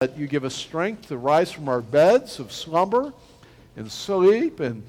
[0.00, 3.12] that you give us strength to rise from our beds of slumber
[3.76, 4.58] and sleep.
[4.58, 4.82] And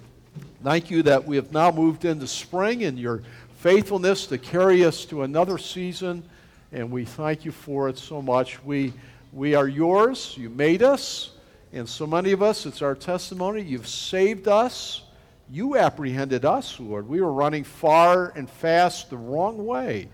[0.63, 3.21] thank you that we have now moved into spring and your
[3.57, 6.23] faithfulness to carry us to another season.
[6.71, 8.63] And we thank you for it so much.
[8.63, 8.93] We,
[9.33, 10.33] we are yours.
[10.37, 11.31] You made us.
[11.73, 13.63] And so many of us, it's our testimony.
[13.63, 15.01] You've saved us.
[15.49, 17.05] You apprehended us, Lord.
[17.05, 20.07] We were running far and fast the wrong way.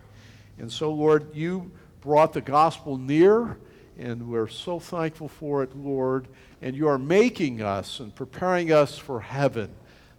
[0.57, 1.69] And so, Lord, you
[2.01, 3.57] brought the gospel near,
[3.97, 6.27] and we're so thankful for it, Lord.
[6.61, 9.69] And you are making us and preparing us for heaven,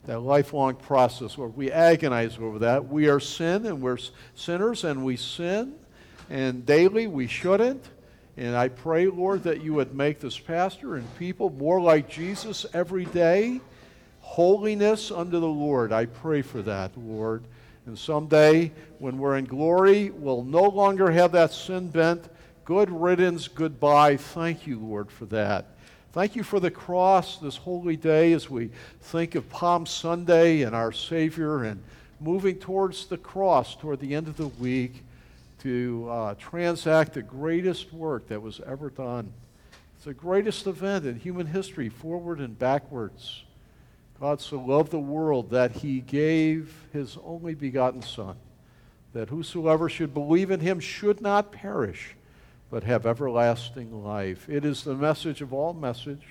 [0.05, 2.89] that lifelong process where we agonize over that.
[2.89, 3.99] We are sin, and we're
[4.35, 5.75] sinners, and we sin,
[6.31, 7.85] and daily we shouldn't.
[8.37, 12.67] And I pray, Lord, that you would make this pastor and people more like Jesus
[12.73, 13.61] every day
[14.21, 15.91] holiness unto the Lord.
[15.91, 17.45] I pray for that, Lord.
[17.87, 22.29] And someday, when we're in glory, we'll no longer have that sin bent.
[22.69, 24.19] Good riddance, goodbye.
[24.19, 25.65] Thank you, Lord, for that.
[26.13, 28.69] Thank you for the cross this holy day as we
[29.01, 31.83] think of Palm Sunday and our Savior and
[32.21, 35.03] moving towards the cross toward the end of the week
[35.63, 39.33] to uh, transact the greatest work that was ever done.
[39.97, 43.45] It's the greatest event in human history, forward and backwards.
[44.21, 48.37] God so loved the world that he gave his only begotten Son,
[49.15, 52.15] that whosoever should believe in him should not perish,
[52.71, 54.49] but have everlasting life.
[54.49, 56.27] It is the message of all message.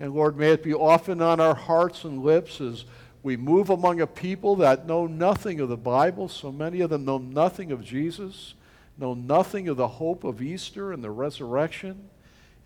[0.00, 2.84] And Lord, may it be often on our hearts and lips as
[3.22, 6.28] we move among a people that know nothing of the Bible.
[6.28, 8.54] So many of them know nothing of Jesus,
[8.96, 12.08] know nothing of the hope of Easter and the resurrection.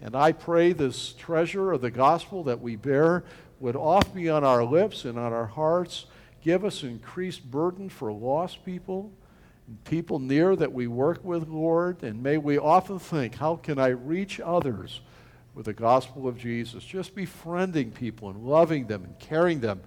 [0.00, 3.25] And I pray this treasure of the gospel that we bear
[3.61, 6.06] would oft be on our lips and on our hearts.
[6.42, 9.12] Give us increased burden for lost people,
[9.84, 12.02] people near that we work with, Lord.
[12.02, 15.00] And may we often think, how can I reach others
[15.54, 16.84] with the gospel of Jesus?
[16.84, 19.80] Just befriending people and loving them and caring them,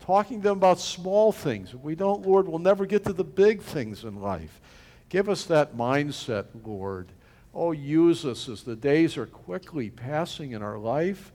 [0.00, 1.74] talking to them about small things.
[1.74, 4.60] If we don't, Lord, we'll never get to the big things in life.
[5.08, 7.08] Give us that mindset, Lord.
[7.54, 11.32] Oh, use us as the days are quickly passing in our life.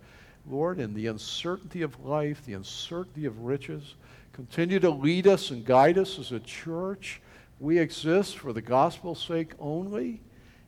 [0.49, 3.95] Lord, in the uncertainty of life, the uncertainty of riches.
[4.33, 7.21] Continue to lead us and guide us as a church.
[7.59, 10.21] We exist for the gospel's sake only,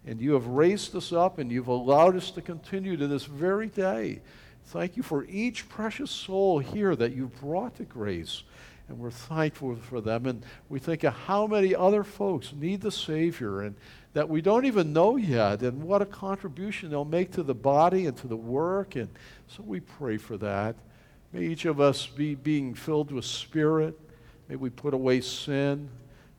[0.06, 3.68] and you have raised us up and you've allowed us to continue to this very
[3.68, 4.22] day.
[4.66, 8.44] Thank you for each precious soul here that you've brought to grace,
[8.88, 10.26] and we're thankful for them.
[10.26, 13.76] And we think of how many other folks need the Savior and
[14.14, 18.08] that we don't even know yet, and what a contribution they'll make to the body
[18.08, 18.96] and to the work.
[18.96, 19.10] And
[19.48, 20.76] so we pray for that.
[21.32, 24.00] May each of us be being filled with Spirit.
[24.48, 25.90] May we put away sin.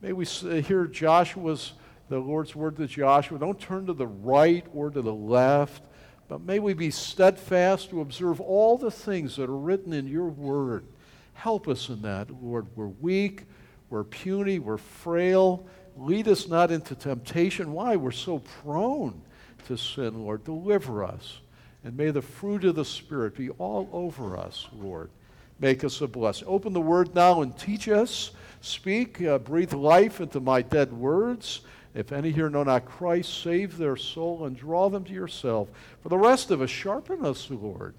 [0.02, 1.74] May we uh, hear Joshua's,
[2.08, 3.38] the Lord's word to Joshua.
[3.38, 5.82] Don't turn to the right or to the left,
[6.26, 10.28] but may we be steadfast to observe all the things that are written in your
[10.28, 10.86] word.
[11.34, 12.66] Help us in that, Lord.
[12.76, 13.44] We're weak,
[13.90, 15.66] we're puny, we're frail.
[15.98, 17.74] Lead us not into temptation.
[17.74, 17.96] Why?
[17.96, 19.20] We're so prone
[19.66, 20.44] to sin, Lord.
[20.44, 21.40] Deliver us.
[21.84, 25.10] And may the fruit of the Spirit be all over us, Lord.
[25.58, 26.48] Make us a blessing.
[26.48, 28.30] Open the word now and teach us.
[28.60, 31.62] Speak, uh, breathe life into my dead words.
[31.94, 35.68] If any here know not Christ, save their soul and draw them to yourself.
[36.02, 37.94] For the rest of us, sharpen us, Lord.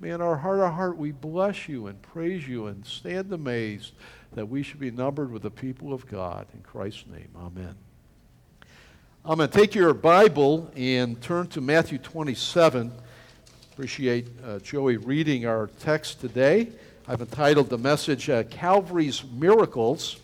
[0.00, 3.92] May in our heart, our heart, we bless you and praise you and stand amazed
[4.32, 6.46] that we should be numbered with the people of God.
[6.54, 7.74] In Christ's name, amen.
[9.24, 12.92] I'm going to take your Bible and turn to Matthew 27.
[13.72, 16.68] Appreciate uh, Joey reading our text today.
[17.06, 20.16] I've entitled the message uh, Calvary's Miracles.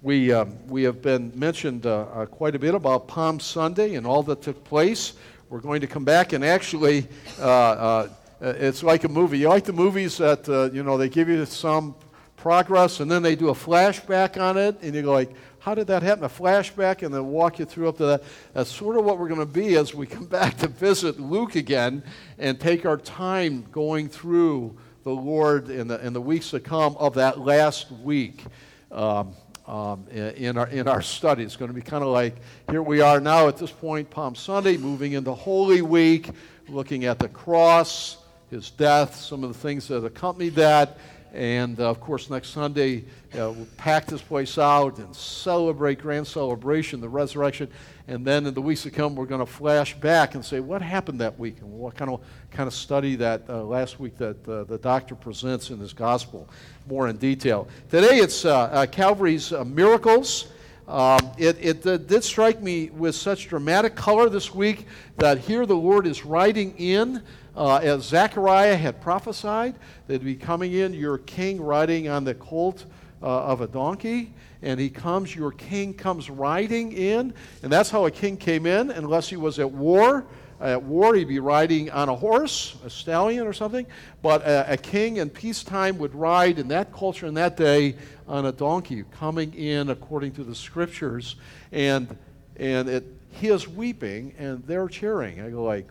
[0.00, 4.06] We, um, we have been mentioned uh, uh, quite a bit about Palm Sunday and
[4.06, 5.12] all that took place.
[5.50, 7.06] We're going to come back and actually,
[7.38, 8.08] uh, uh,
[8.40, 9.38] it's like a movie.
[9.38, 11.94] You like the movies that, you know, they give you some
[12.38, 15.86] progress and then they do a flashback on it and you go like, how did
[15.88, 16.24] that happen?
[16.24, 18.22] A flashback, and then walk you through up to that.
[18.52, 21.56] That's sort of what we're going to be as we come back to visit Luke
[21.56, 22.02] again
[22.38, 26.96] and take our time going through the Lord in the, in the weeks to come
[26.96, 28.42] of that last week.
[28.90, 29.34] Um,
[29.66, 31.42] um, in, our, in our study.
[31.42, 32.36] It's going to be kind of like
[32.70, 36.28] here we are now at this point, Palm Sunday, moving into Holy Week,
[36.68, 38.18] looking at the cross,
[38.50, 40.98] his death, some of the things that accompanied that,
[41.34, 43.04] and uh, of course, next Sunday,
[43.34, 47.68] we'll pack this place out and celebrate grand celebration, the resurrection.
[48.06, 50.80] And then in the weeks to come, we're going to flash back and say, what
[50.80, 51.56] happened that week?
[51.60, 52.20] And what kind of,
[52.52, 56.48] kind of study that uh, last week that uh, the doctor presents in his gospel
[56.86, 57.66] more in detail.
[57.90, 60.46] Today, it's uh, uh, Calvary's uh, miracles.
[60.86, 64.86] Um, it, it uh, did strike me with such dramatic color this week
[65.16, 67.22] that here the Lord is riding in,
[67.56, 69.74] uh, as Zechariah had prophesied,
[70.06, 72.86] that he'd be coming in, your king riding on the colt
[73.22, 74.32] uh, of a donkey.
[74.62, 77.34] And he comes, your king comes riding in.
[77.62, 80.26] And that's how a king came in, unless he was at war
[80.60, 83.86] at war, he'd be riding on a horse, a stallion or something.
[84.22, 87.96] But a, a, king in peacetime would ride in that culture in that day
[88.26, 91.36] on a donkey, coming in according to the scriptures.
[91.72, 92.16] And,
[92.56, 95.40] and it, he is weeping and they're cheering.
[95.40, 95.88] I go like,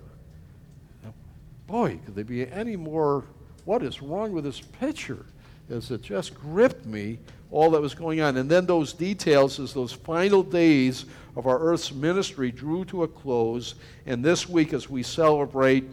[1.68, 3.26] boy, could they be any more,
[3.66, 5.26] what is wrong with this picture?
[5.70, 7.20] As it just gripped me,
[7.52, 8.38] all that was going on.
[8.38, 11.06] And then those details as those final days
[11.36, 13.76] of our Earth's ministry drew to a close.
[14.06, 15.86] And this week, as we celebrate,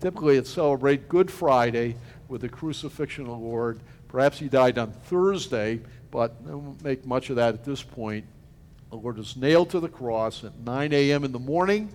[0.00, 1.96] typically it's celebrate Good Friday
[2.28, 3.80] with the crucifixion of the Lord.
[4.08, 5.80] Perhaps he died on Thursday,
[6.10, 8.24] but I won't make much of that at this point.
[8.90, 11.24] The Lord was nailed to the cross at 9 a.m.
[11.24, 11.90] in the morning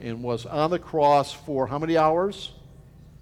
[0.00, 2.52] and was on the cross for how many hours?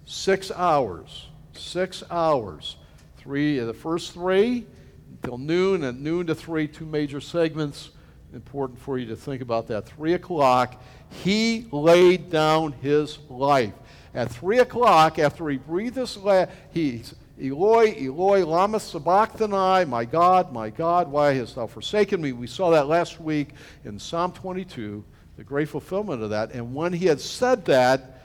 [0.07, 1.27] Six hours.
[1.53, 2.77] Six hours.
[3.17, 4.65] Three, the first three
[5.21, 7.89] until noon, and noon to three, two major segments
[8.33, 9.85] important for you to think about that.
[9.85, 13.73] Three o'clock, he laid down his life.
[14.13, 17.03] At three o'clock, after he breathed his last, he
[17.41, 22.31] Eloi, Eloi, lama sabachthani, my God, my God, why hast thou forsaken me?
[22.31, 23.49] We saw that last week
[23.83, 25.03] in Psalm 22,
[25.35, 26.53] the great fulfillment of that.
[26.53, 28.16] And when he had said that,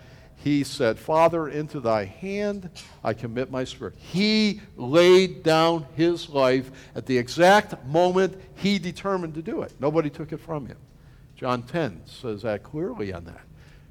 [0.42, 2.70] he said, Father, into thy hand
[3.04, 3.94] I commit my spirit.
[3.96, 9.72] He laid down his life at the exact moment he determined to do it.
[9.78, 10.78] Nobody took it from him.
[11.36, 13.42] John 10 says that clearly on that.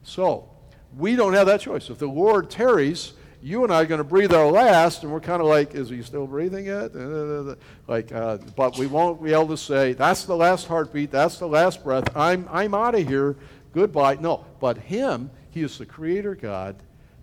[0.03, 0.49] So,
[0.97, 1.89] we don't have that choice.
[1.89, 5.19] If the Lord tarries, you and I are going to breathe our last, and we're
[5.19, 6.91] kind of like, is he still breathing yet?
[7.87, 11.47] Like, uh, but we won't be able to say, that's the last heartbeat, that's the
[11.47, 13.35] last breath, I'm, I'm out of here,
[13.73, 14.17] goodbye.
[14.19, 16.75] No, but him, he is the creator God.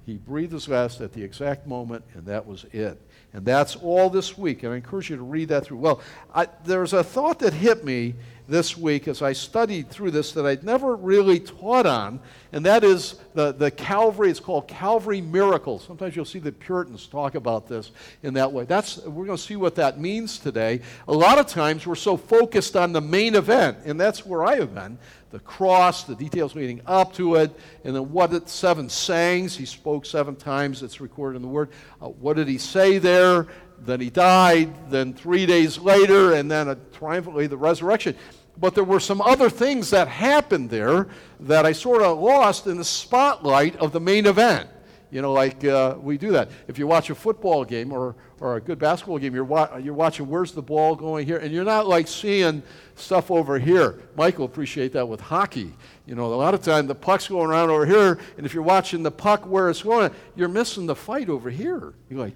[0.07, 2.99] He breathed his last at the exact moment, and that was it.
[3.35, 4.63] And that's all this week.
[4.63, 5.79] And I encourage you to read that through.
[5.79, 6.01] Well,
[6.35, 8.15] I, there's a thought that hit me
[8.49, 12.19] this week as I studied through this that I'd never really taught on,
[12.53, 14.31] and that is the, the Calvary.
[14.31, 15.79] It's called Calvary Miracle.
[15.79, 17.91] Sometimes you'll see the Puritans talk about this
[18.23, 18.65] in that way.
[18.65, 20.81] That's, we're going to see what that means today.
[21.07, 24.57] A lot of times we're so focused on the main event, and that's where I
[24.57, 24.99] have been
[25.31, 27.55] the cross, the details leading up to it,
[27.85, 29.57] and then what it, seven sayings.
[29.57, 31.69] He spoke seven times, it's recorded in the Word.
[32.01, 33.47] Uh, what did he say there?
[33.81, 38.17] Then he died, then three days later, and then triumphantly the resurrection.
[38.61, 41.09] But there were some other things that happened there
[41.41, 44.69] that I sort of lost in the spotlight of the main event.
[45.11, 46.51] You know, like uh, we do that.
[46.67, 49.95] If you watch a football game or, or a good basketball game, you're, wa- you're
[49.95, 52.63] watching where's the ball going here, and you're not like seeing
[52.95, 54.01] stuff over here.
[54.17, 55.73] Will appreciate that with hockey.
[56.05, 58.63] You know, a lot of time the puck's going around over here, and if you're
[58.63, 61.95] watching the puck where it's going, you're missing the fight over here.
[62.11, 62.35] You're like,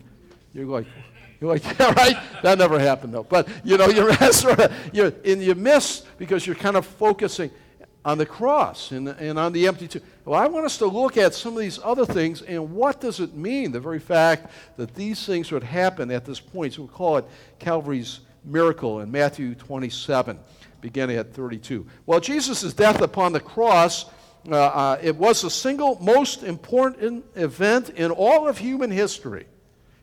[0.54, 0.86] you're like,
[1.42, 2.16] you're like, yeah, right?
[2.42, 3.24] That never happened though.
[3.24, 7.50] But you know, you're sort of, you and you miss because you're kind of focusing
[8.04, 10.02] on the cross and, and on the empty tomb.
[10.24, 13.20] Well, I want us to look at some of these other things and what does
[13.20, 16.74] it mean, the very fact that these things would happen at this point.
[16.74, 17.24] So we call it
[17.58, 20.38] Calvary's miracle in Matthew 27,
[20.80, 21.86] beginning at 32.
[22.06, 24.06] Well, Jesus' death upon the cross,
[24.48, 29.46] uh, uh, it was the single most important event in all of human history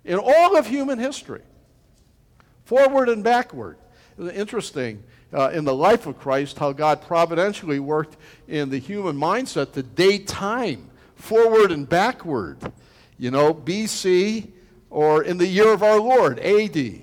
[0.09, 1.43] in all of human history,
[2.65, 3.77] forward and backward.
[4.33, 9.73] Interesting uh, in the life of Christ how God providentially worked in the human mindset
[9.73, 12.57] to date time, forward and backward.
[13.19, 14.47] You know, BC
[14.89, 17.01] or in the year of our Lord, AD.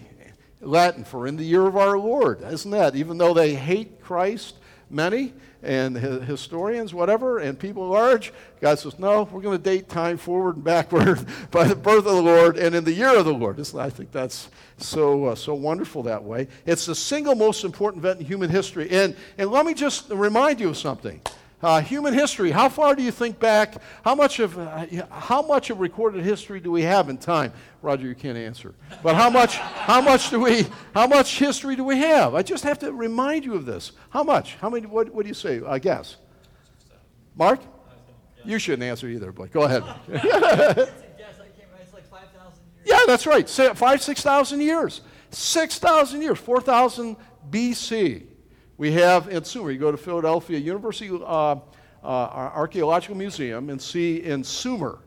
[0.60, 2.42] Latin for in the year of our Lord.
[2.42, 2.96] Isn't that?
[2.96, 4.56] Even though they hate Christ,
[4.90, 5.32] many,
[5.66, 8.32] and historians, whatever, and people large.
[8.60, 12.14] God says, no, we're going to date time forward and backward by the birth of
[12.16, 13.58] the Lord and in the year of the Lord.
[13.74, 16.46] I think that's so, uh, so wonderful that way.
[16.64, 18.88] It's the single most important event in human history.
[18.90, 21.20] And, and let me just remind you of something.
[21.66, 23.82] Uh, human history, how far do you think back?
[24.04, 27.52] How much, of, uh, how much of recorded history do we have in time?
[27.82, 28.72] Roger, you can't answer.
[29.02, 32.36] But how much, how much do we, how much history do we have?
[32.36, 33.90] I just have to remind you of this.
[34.10, 34.54] How much?
[34.60, 35.60] How many, what, what do you say?
[35.66, 36.18] I guess.
[37.34, 37.58] Mark?
[38.44, 39.82] You shouldn't answer either, but go ahead.
[42.84, 43.50] yeah, that's right.
[43.50, 45.00] Five, 6,000 years.
[45.30, 47.16] 6,000 years, 4,000
[47.50, 48.22] BC.
[48.78, 51.58] We have in Sumer, you go to Philadelphia University uh, uh,
[52.04, 54.98] Archaeological Museum and see in Sumer,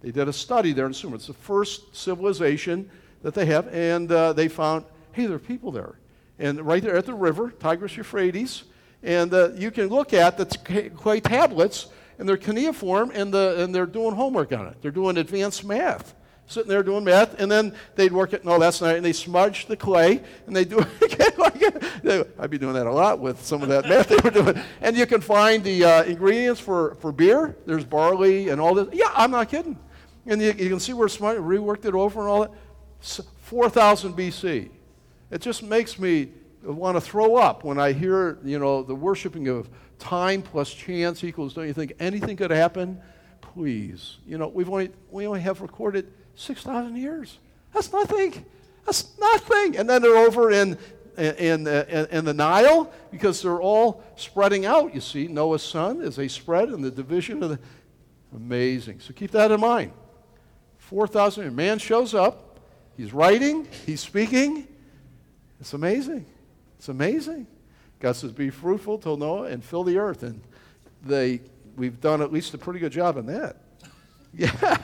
[0.00, 1.16] they did a study there in Sumer.
[1.16, 2.88] It's the first civilization
[3.22, 5.98] that they have, and uh, they found, hey, there are people there.
[6.38, 8.64] and right there at the river, Tigris Euphrates,
[9.02, 13.74] and uh, you can look at the clay tablets, and they're cuneiform, and, the, and
[13.74, 14.76] they're doing homework on it.
[14.82, 16.14] They're doing advanced math
[16.46, 18.44] sitting there doing math, and then they'd work it.
[18.44, 18.96] No, that's not.
[18.96, 21.12] And they smudge the clay, and they do it
[22.04, 22.24] again.
[22.38, 24.60] I'd be doing that a lot with some of that math they were doing.
[24.80, 27.56] And you can find the uh, ingredients for, for beer.
[27.66, 28.88] There's barley and all this.
[28.92, 29.78] Yeah, I'm not kidding.
[30.26, 32.52] And you, you can see where smudge reworked it over and all that.
[33.42, 34.70] 4,000 BC.
[35.30, 36.28] It just makes me
[36.62, 41.22] want to throw up when I hear, you know, the worshiping of time plus chance
[41.24, 41.54] equals.
[41.54, 43.00] Don't you think anything could happen?
[43.40, 47.38] Please, you know, we've only we only have recorded 6,000 years.
[47.74, 48.44] That's nothing.
[48.84, 49.76] That's nothing.
[49.76, 50.78] And then they're over in,
[51.18, 54.94] in, in, in, the Nile because they're all spreading out.
[54.94, 57.58] You see, Noah's son as they spread in the division of the.
[58.34, 59.00] Amazing.
[59.00, 59.92] So keep that in mind.
[60.78, 62.60] 4,000 A man shows up.
[62.96, 63.66] He's writing.
[63.84, 64.68] He's speaking.
[65.60, 66.26] It's amazing.
[66.78, 67.46] It's amazing.
[67.98, 70.40] God says, "Be fruitful till Noah and fill the earth." And
[71.02, 71.40] they,
[71.76, 73.56] we've done at least a pretty good job in that.
[74.38, 74.75] Yeah.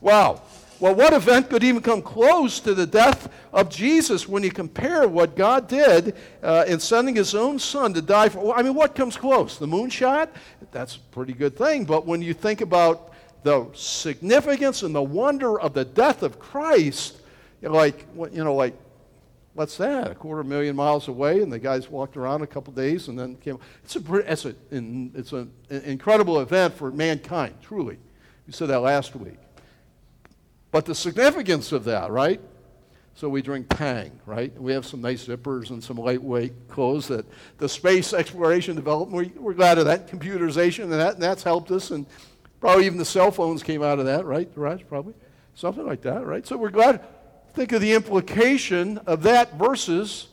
[0.00, 0.42] Wow.
[0.80, 5.08] Well, what event could even come close to the death of Jesus when you compare
[5.08, 8.56] what God did uh, in sending his own son to die for?
[8.56, 9.58] I mean, what comes close?
[9.58, 10.28] The moonshot?
[10.70, 11.84] That's a pretty good thing.
[11.84, 13.12] But when you think about
[13.42, 17.22] the significance and the wonder of the death of Christ,
[17.60, 18.74] you know, like, you know, like,
[19.54, 20.12] what's that?
[20.12, 23.34] A quarter million miles away, and the guys walked around a couple days and then
[23.36, 23.58] came.
[23.82, 27.98] It's, a, it's, a, it's an incredible event for mankind, truly.
[28.46, 29.38] We said that last week.
[30.70, 32.40] But the significance of that, right?
[33.14, 34.56] So we drink Tang, right?
[34.60, 37.26] We have some nice zippers and some lightweight clothes that
[37.58, 40.06] the space exploration development, we, are glad of that.
[40.06, 41.90] Computerization, and, that, and that's helped us.
[41.90, 42.06] And
[42.60, 44.86] probably even the cell phones came out of that, right, Raj?
[44.88, 45.14] Probably.
[45.56, 46.46] Something like that, right?
[46.46, 47.04] So we're glad.
[47.54, 50.28] Think of the implication of that versus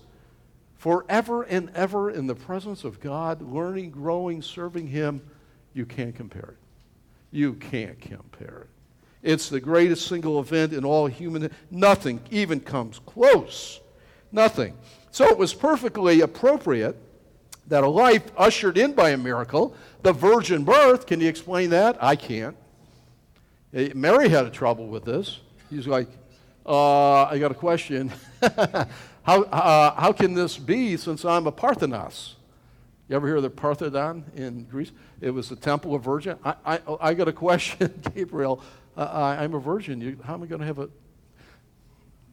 [0.77, 5.22] forever and ever in the presence of God, learning, growing, serving Him.
[5.74, 6.58] You can't compare it.
[7.32, 8.75] You can't compare it.
[9.25, 11.50] It's the greatest single event in all human.
[11.72, 13.82] Nothing even comes close.
[14.32, 14.77] Nothing.
[15.10, 16.96] So it was perfectly appropriate
[17.67, 21.98] that a life ushered in by a miracle, the virgin birth, can you explain that?
[22.03, 22.55] I can't.
[23.74, 25.39] Eh, Mary had a trouble with this.
[25.72, 26.08] He's like,
[26.63, 28.12] uh, I got a question.
[29.24, 32.36] how, uh, how can this be since I'm a Parthenos?
[33.08, 34.91] You ever hear of the Parthenon in Greece?
[35.20, 36.38] It was the temple of virgin.
[36.44, 38.62] I, I, I got a question, Gabriel.
[38.97, 40.01] Uh, I'm a virgin.
[40.01, 40.89] You, how am I going to have a,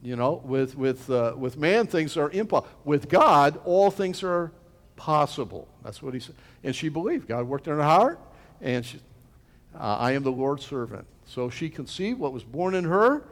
[0.03, 2.71] you know, with, with, uh, with man, things are impossible.
[2.85, 4.53] With God, all things are
[4.97, 5.69] possible.
[5.85, 6.35] That's what he said.
[6.63, 7.29] And she believed.
[7.29, 8.21] God worked in her heart,
[8.61, 8.99] and she,
[9.75, 11.07] uh, I am the Lord's servant.
[11.27, 13.25] So she conceived what was born in her,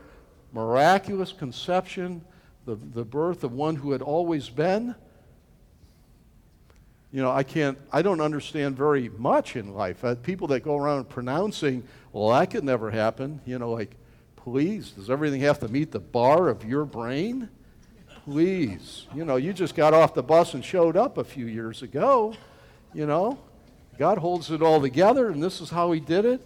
[0.52, 2.22] miraculous conception,
[2.66, 4.94] the, the birth of one who had always been
[7.12, 10.04] you know, I can't, I don't understand very much in life.
[10.04, 13.96] Uh, people that go around pronouncing, well, that could never happen, you know, like,
[14.36, 17.48] please, does everything have to meet the bar of your brain?
[18.24, 19.06] Please.
[19.14, 22.34] You know, you just got off the bus and showed up a few years ago,
[22.94, 23.38] you know.
[23.98, 26.40] God holds it all together, and this is how He did it.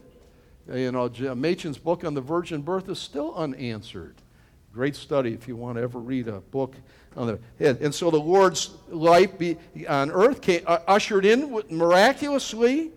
[0.69, 4.17] Uh, you know, Machen's book on the virgin birth is still unanswered.
[4.73, 6.75] Great study if you want to ever read a book
[7.17, 7.79] on the head.
[7.81, 9.57] And so the Lord's life be,
[9.89, 12.91] on earth came, uh, ushered in miraculously.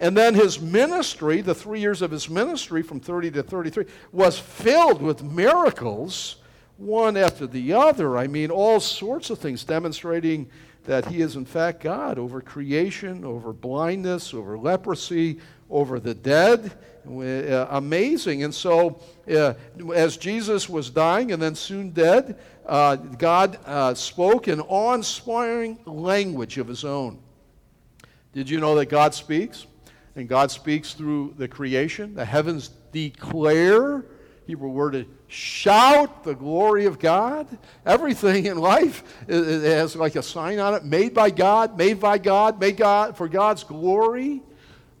[0.00, 4.38] And then his ministry, the three years of his ministry from 30 to 33, was
[4.38, 6.36] filled with miracles,
[6.76, 8.18] one after the other.
[8.18, 10.50] I mean, all sorts of things demonstrating
[10.84, 15.38] that he is, in fact, God over creation, over blindness, over leprosy,
[15.70, 16.72] over the dead.
[17.06, 18.44] Uh, amazing.
[18.44, 19.00] And so,
[19.32, 19.54] uh,
[19.94, 25.78] as Jesus was dying and then soon dead, uh, God uh, spoke in awe inspiring
[25.84, 27.18] language of his own.
[28.32, 29.66] Did you know that God speaks?
[30.14, 32.14] And God speaks through the creation.
[32.14, 34.04] The heavens declare,
[34.46, 37.46] Hebrew word is shout the glory of God.
[37.86, 42.18] Everything in life it has like a sign on it made by God, made by
[42.18, 44.42] God, made God for God's glory.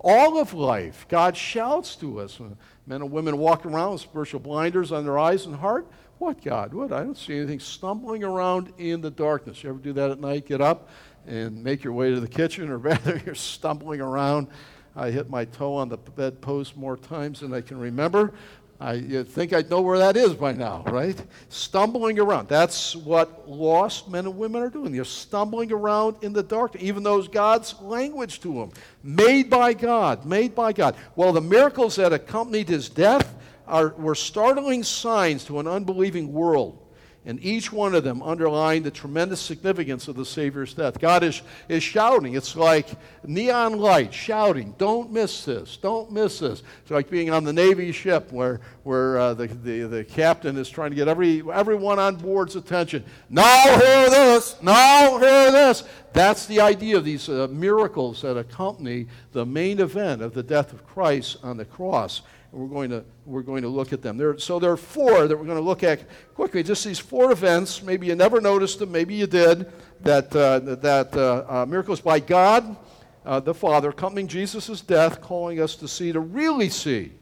[0.00, 2.40] All of life, God shouts to us.
[2.86, 5.86] Men and women walk around with spiritual blinders on their eyes and heart.
[6.18, 6.72] What God?
[6.72, 6.92] What?
[6.92, 9.62] I don't see anything stumbling around in the darkness.
[9.62, 10.46] You ever do that at night?
[10.46, 10.88] Get up
[11.26, 14.48] and make your way to the kitchen, or rather, you're stumbling around.
[14.94, 18.34] I hit my toe on the bedpost more times than I can remember.
[18.82, 21.16] I think I'd know where that is by now, right?
[21.48, 22.48] Stumbling around.
[22.48, 24.90] That's what lost men and women are doing.
[24.90, 28.72] They're stumbling around in the dark, even though it's God's language to them.
[29.04, 30.96] Made by God, made by God.
[31.14, 33.31] Well, the miracles that accompanied his death
[33.66, 36.78] are, were startling signs to an unbelieving world.
[37.24, 40.98] And each one of them underlined the tremendous significance of the Savior's death.
[40.98, 42.34] God is, is shouting.
[42.34, 42.88] It's like
[43.24, 46.64] neon light shouting, don't miss this, don't miss this.
[46.80, 50.68] It's like being on the Navy ship where, where uh, the, the, the captain is
[50.68, 53.04] trying to get every, everyone on board's attention.
[53.30, 55.84] Now hear this, now hear this.
[56.12, 60.72] That's the idea of these uh, miracles that accompany the main event of the death
[60.72, 64.18] of Christ on the cross we're going to, we're going to look at them.
[64.18, 66.00] There, so there are four that we're going to look at
[66.34, 66.62] quickly.
[66.62, 67.82] Just these four events.
[67.82, 69.72] Maybe you never noticed them, maybe you did.
[70.02, 72.76] That, uh, that uh, uh, miracles by God,
[73.24, 77.12] uh, the Father, accompanying Jesus' death, calling us to see, to really see.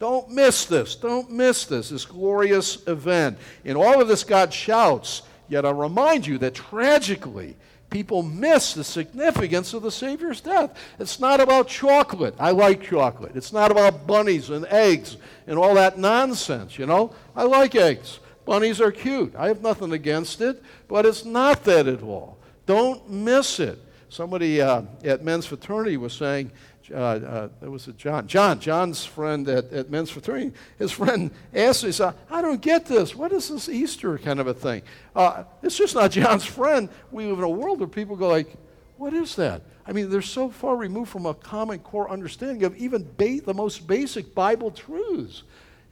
[0.00, 0.96] Don't miss this.
[0.96, 3.38] Don't miss this, this glorious event.
[3.64, 5.22] In all of this, God shouts.
[5.48, 7.56] Yet I remind you that tragically,
[7.92, 10.76] people miss the significance of the Savior's death.
[10.98, 12.34] It's not about chocolate.
[12.38, 13.36] I like chocolate.
[13.36, 17.14] It's not about bunnies and eggs and all that nonsense, you know.
[17.36, 18.18] I like eggs.
[18.46, 19.34] Bunnies are cute.
[19.36, 22.38] I have nothing against it, but it's not that at all.
[22.66, 23.78] Don't miss it.
[24.08, 26.50] Somebody uh, at men's fraternity was saying,
[26.90, 28.26] uh, uh, that was a John.
[28.26, 32.86] John, John's friend at, at men's fraternity, his friend asked me, said, I don't get
[32.86, 33.14] this.
[33.14, 34.82] What is this Easter kind of a thing?
[35.14, 36.88] Uh, it's just not John's friend.
[37.10, 38.54] We live in a world where people go like,
[38.96, 39.62] what is that?
[39.86, 43.54] I mean, they're so far removed from a common core understanding of even ba- the
[43.54, 45.42] most basic Bible truths.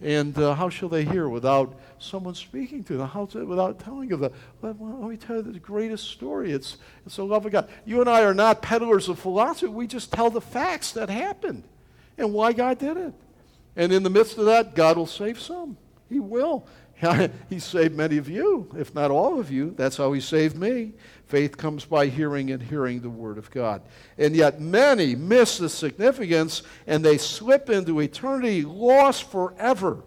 [0.00, 3.09] And uh, how shall they hear without someone speaking to them?
[3.09, 6.52] How to, without telling them the, let, let, me tell you the greatest story.
[6.52, 6.76] It's,
[7.07, 7.69] it's the love of God.
[7.85, 9.69] You and I are not peddlers of philosophy.
[9.69, 11.64] We just tell the facts that happened
[12.19, 13.14] and why God did it.
[13.76, 15.76] And in the midst of that, God will save some.
[16.09, 16.66] He will.
[17.49, 19.73] he saved many of you, if not all of you.
[19.76, 20.92] That's how he saved me.
[21.26, 23.83] Faith comes by hearing and hearing the Word of God.
[24.19, 30.02] And yet many miss the significance and they slip into eternity lost forever.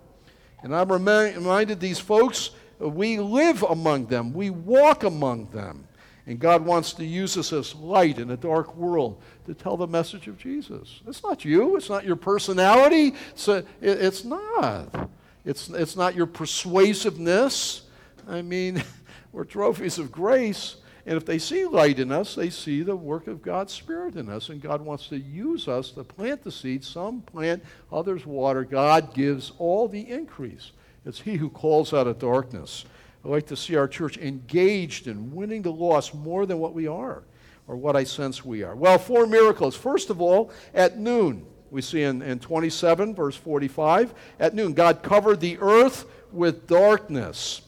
[0.64, 2.52] And I'm reminded these folks,
[2.82, 5.88] uh, we live among them, we walk among them.
[6.26, 9.88] And God wants to use us as light in a dark world to tell the
[9.88, 11.02] message of Jesus.
[11.06, 15.10] It's not you, it's not your personality, it's, a, it, it's not.
[15.46, 17.82] It's, it's not your persuasiveness.
[18.26, 18.82] I mean,
[19.34, 20.78] we're trophies of grace.
[21.06, 24.30] And if they see light in us, they see the work of God's Spirit in
[24.30, 24.50] us.
[24.50, 26.84] And God wants to use us to plant the seed.
[26.84, 28.64] Some plant, others water.
[28.64, 30.72] God gives all the increase.
[31.06, 32.86] It's He who calls out of darkness.
[33.26, 36.88] I like to see our church engaged in winning the lost more than what we
[36.88, 37.24] are,
[37.68, 38.76] or what I sense we are.
[38.76, 39.76] Well, four miracles.
[39.76, 45.04] First of all, at noon, we see in, in 27, verse 45, at noon, God
[45.04, 47.63] covered the earth with darkness.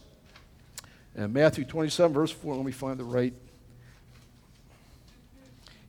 [1.16, 3.34] And Matthew 27, verse 4, let me find the right.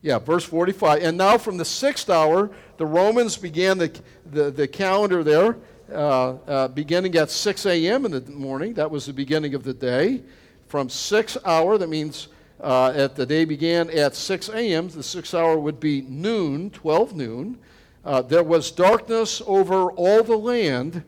[0.02, 1.02] Yeah, verse 45.
[1.02, 5.56] And now from the sixth hour, the Romans began the, the, the calendar there,
[5.92, 8.04] uh, uh, beginning at 6 a.m.
[8.04, 8.74] in the morning.
[8.74, 10.22] That was the beginning of the day.
[10.68, 12.28] From 6 hour, that means
[12.60, 17.14] uh, at the day began at 6 a.m., the sixth hour would be noon, 12
[17.14, 17.58] noon.
[18.04, 21.02] Uh, there was darkness over all the land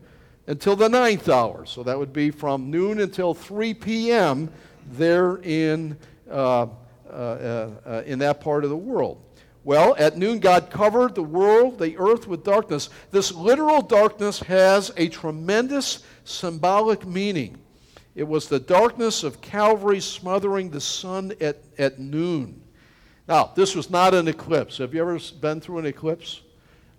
[0.49, 1.63] until the ninth hour.
[1.67, 4.49] So that would be from noon until 3 p.m.
[4.91, 5.95] there in,
[6.29, 6.65] uh,
[7.07, 9.21] uh, uh, in that part of the world.
[9.63, 12.89] Well, at noon, God covered the world, the earth, with darkness.
[13.11, 17.59] This literal darkness has a tremendous symbolic meaning.
[18.15, 22.59] It was the darkness of Calvary smothering the sun at, at noon.
[23.27, 24.79] Now, this was not an eclipse.
[24.79, 26.41] Have you ever been through an eclipse?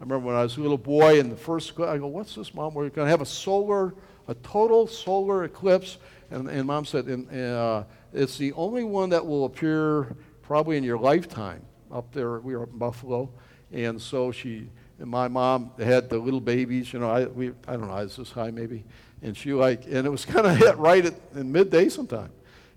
[0.00, 2.54] I remember when I was a little boy in the first, I go, what's this,
[2.54, 2.72] Mom?
[2.72, 3.94] We're going to have a solar,
[4.28, 5.98] a total solar eclipse.
[6.30, 7.84] And, and Mom said, and, uh,
[8.14, 11.60] it's the only one that will appear probably in your lifetime.
[11.92, 13.30] Up there, we were up in Buffalo.
[13.72, 17.72] And so she, and my mom had the little babies, you know, I, we, I
[17.72, 18.84] don't know, I was this high maybe.
[19.20, 22.32] And she like, and it was kind of hit right at in midday sometime.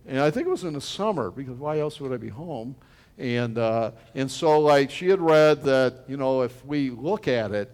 [0.06, 2.76] And I think it was in the summer because why else would I be home?
[3.18, 7.52] And, uh, and so, like, she had read that, you know, if we look at
[7.52, 7.72] it,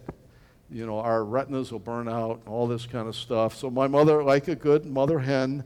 [0.70, 3.56] you know, our retinas will burn out, all this kind of stuff.
[3.56, 5.64] So, my mother, like a good mother hen,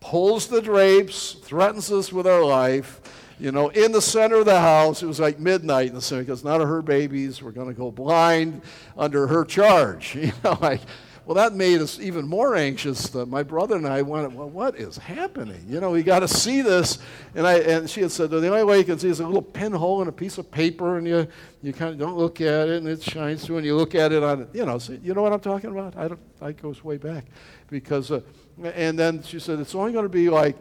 [0.00, 3.00] pulls the drapes, threatens us with our life.
[3.40, 6.22] You know, in the center of the house, it was like midnight in the center
[6.22, 8.62] because none of her babies were going to go blind
[8.96, 10.16] under her charge.
[10.20, 10.80] You know, like,
[11.28, 13.10] well, that made us even more anxious.
[13.10, 15.62] That my brother and I went, well, what is happening?
[15.68, 17.00] You know, we got to see this.
[17.34, 19.26] And, I, and she had said, well, the only way you can see is a
[19.26, 21.28] little pinhole in a piece of paper, and you,
[21.62, 24.10] you kind of don't look at it, and it shines through, and you look at
[24.10, 25.98] it on, you know, so you know what I'm talking about?
[25.98, 27.26] I don't, I goes way back.
[27.68, 28.22] Because, uh,
[28.64, 30.56] and then she said, it's only going to be like,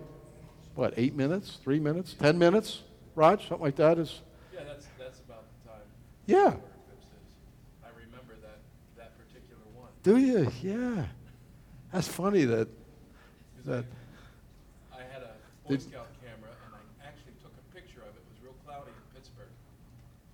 [0.76, 2.82] what, eight minutes, three minutes, ten minutes,
[3.16, 3.48] Raj?
[3.48, 4.20] Something like that is?
[4.54, 5.82] Yeah, that's, that's about the time.
[6.26, 6.56] Yeah.
[9.18, 9.90] particular one.
[10.08, 10.50] Do you?
[10.64, 11.04] Yeah.
[11.92, 12.70] That's funny that.
[13.66, 13.84] that
[14.94, 15.32] I had a
[15.68, 18.24] Boy Did- Scout camera, and I actually took a picture of it.
[18.24, 19.52] It was real cloudy in Pittsburgh.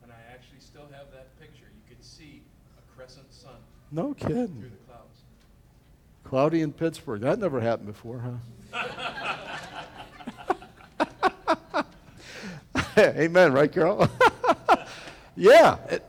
[0.03, 1.65] And I actually still have that picture.
[1.73, 2.43] You could see
[2.77, 3.55] a crescent sun
[3.91, 4.61] No through kidding.
[4.61, 5.21] the clouds.
[6.23, 7.21] Cloudy in Pittsburgh.
[7.21, 8.83] That never happened before, huh?
[12.99, 14.07] Amen, right, Carol?
[15.35, 15.77] yeah.
[15.89, 16.05] It,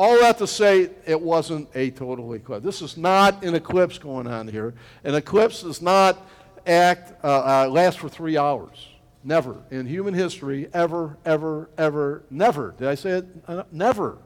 [0.00, 2.64] all that to say, it wasn't a total eclipse.
[2.64, 4.72] This is not an eclipse going on here.
[5.04, 6.26] An eclipse does not
[6.66, 8.88] act uh, uh, last for three hours.
[9.24, 12.74] Never in human history, ever, ever, ever, never.
[12.78, 13.26] Did I say it?
[13.46, 14.16] Uh, never.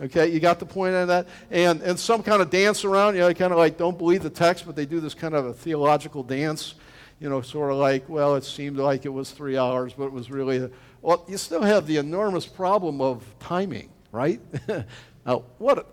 [0.00, 1.28] Okay, you got the point on that?
[1.50, 4.30] And, and some kind of dance around, you know, kind of like don't believe the
[4.30, 6.74] text, but they do this kind of a theological dance,
[7.20, 10.12] you know, sort of like, well, it seemed like it was three hours, but it
[10.12, 10.70] was really, a,
[11.02, 14.40] well, you still have the enormous problem of timing, right?
[15.26, 15.86] now, what a,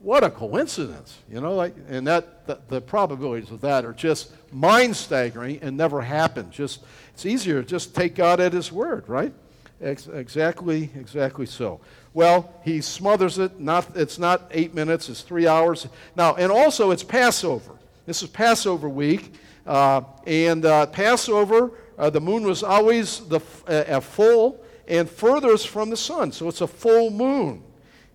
[0.00, 4.32] what a coincidence, you know, like, and that, the, the probabilities of that are just
[4.52, 6.50] mind staggering and never happen.
[6.50, 9.32] Just, it's easier to just take God at His word, right?
[9.80, 11.80] Ex- exactly, exactly so.
[12.14, 13.60] Well, he smothers it.
[13.60, 15.86] Not, it's not eight minutes, it's three hours.
[16.16, 17.72] Now, and also it's Passover.
[18.06, 19.34] This is Passover week.
[19.66, 25.90] Uh, and uh, Passover, uh, the moon was always the, uh, full and furthest from
[25.90, 26.32] the sun.
[26.32, 27.62] So it's a full moon.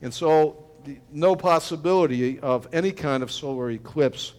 [0.01, 0.65] And so
[1.11, 4.33] no possibility of any kind of solar eclipse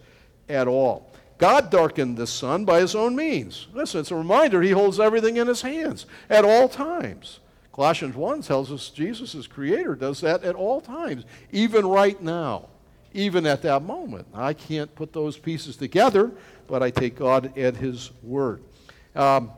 [0.49, 1.11] at all.
[1.37, 3.67] God darkened the sun by his own means.
[3.73, 7.39] Listen, it's a reminder he holds everything in his hands at all times.
[7.73, 12.69] Colossians 1 tells us Jesus, as creator, does that at all times, even right now,
[13.13, 14.27] even at that moment.
[14.33, 16.31] I can't put those pieces together,
[16.67, 18.63] but I take God at his word.
[19.15, 19.51] Um,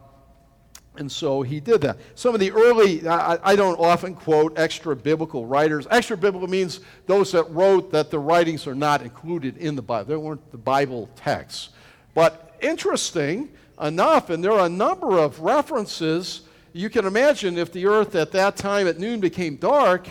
[1.00, 1.98] and so he did that.
[2.16, 5.88] Some of the early, I, I don't often quote extra biblical writers.
[5.92, 10.06] Extra biblical means those that wrote that the writings are not included in the Bible.
[10.06, 11.70] They weren't the Bible texts.
[12.14, 13.50] But interesting
[13.82, 16.42] enough, and there are a number of references.
[16.74, 20.08] You can imagine if the earth at that time at noon became dark,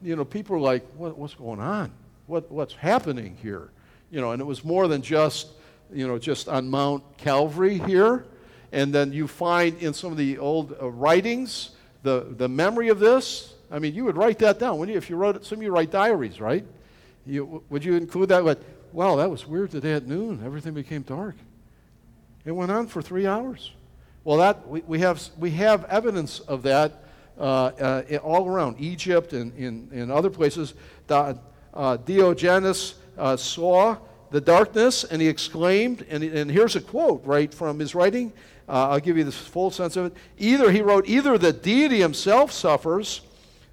[0.00, 1.92] you know, people were like, what, what's going on?
[2.26, 3.70] What, what's happening here?
[4.10, 5.48] You know, and it was more than just,
[5.92, 8.24] you know, just on Mount Calvary here.
[8.72, 11.70] And then you find in some of the old uh, writings
[12.02, 13.54] the, the memory of this.
[13.70, 14.98] I mean, you would write that down, wouldn't you?
[14.98, 16.64] If you wrote it, some of you write diaries, right?
[17.26, 18.44] You, would you include that?
[18.44, 18.58] Like,
[18.92, 20.42] wow, that was weird today at noon.
[20.44, 21.36] Everything became dark.
[22.44, 23.72] It went on for three hours.
[24.24, 27.04] Well, that we, we, have, we have evidence of that
[27.38, 30.74] uh, uh, all around Egypt and in, in other places.
[31.06, 31.38] The,
[31.74, 33.96] uh, Diogenes uh, saw
[34.30, 38.32] the darkness and he exclaimed, and, and here's a quote right from his writing.
[38.68, 40.14] Uh, I'll give you the full sense of it.
[40.38, 43.22] Either he wrote, either the deity himself suffers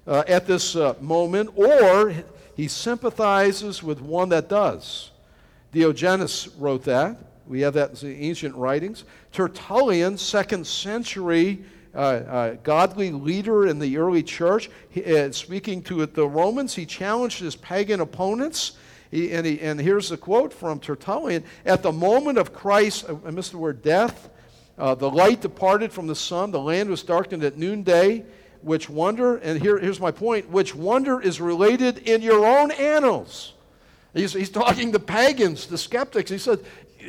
[0.06, 2.14] uh, at this uh, moment, or
[2.56, 5.10] he sympathizes with one that does.
[5.72, 7.16] Diogenes wrote that.
[7.46, 9.04] We have that in the ancient writings.
[9.32, 16.06] Tertullian, second century uh, uh, godly leader in the early church, he, uh, speaking to
[16.06, 18.72] the Romans, he challenged his pagan opponents.
[19.10, 23.30] He, and, he, and here's the quote from Tertullian At the moment of Christ, I
[23.30, 24.30] missed the word death,
[24.80, 28.24] uh, the light departed from the sun, the land was darkened at noonday.
[28.62, 33.54] Which wonder, and here, here's my point, which wonder is related in your own annals.
[34.12, 36.30] He's, he's talking to pagans, the skeptics.
[36.30, 36.60] He said,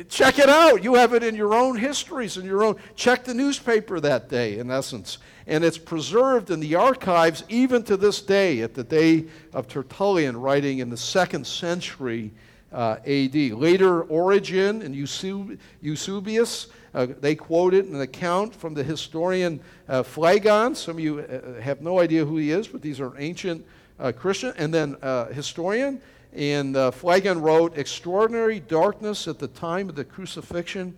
[0.08, 0.82] check it out.
[0.82, 2.76] You have it in your own histories, in your own.
[2.96, 5.18] Check the newspaper that day, in essence.
[5.46, 10.36] And it's preserved in the archives even to this day, at the day of Tertullian
[10.36, 12.30] writing in the second century
[12.72, 13.34] uh, AD.
[13.34, 20.74] Later, Origen and Eusebius uh, they quoted an account from the historian uh, Phlegon.
[20.74, 23.64] Some of you uh, have no idea who he is, but these are ancient
[23.98, 24.52] uh, Christian.
[24.56, 26.00] And then uh, historian.
[26.34, 30.96] And uh, Phlegon wrote, Extraordinary darkness at the time of the crucifixion.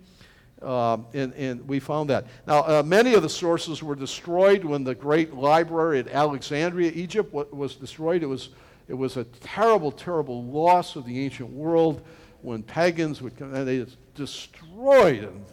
[0.63, 2.27] Um, and, and we found that.
[2.47, 7.33] Now, uh, many of the sources were destroyed when the great library at Alexandria, Egypt,
[7.33, 8.23] was destroyed.
[8.23, 8.49] It was,
[8.89, 12.03] it was a terrible, terrible loss of the ancient world
[12.41, 15.45] when pagans would come, and they destroyed and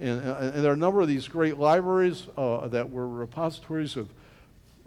[0.00, 4.08] and, and, there are a number of these great libraries uh, that were repositories of,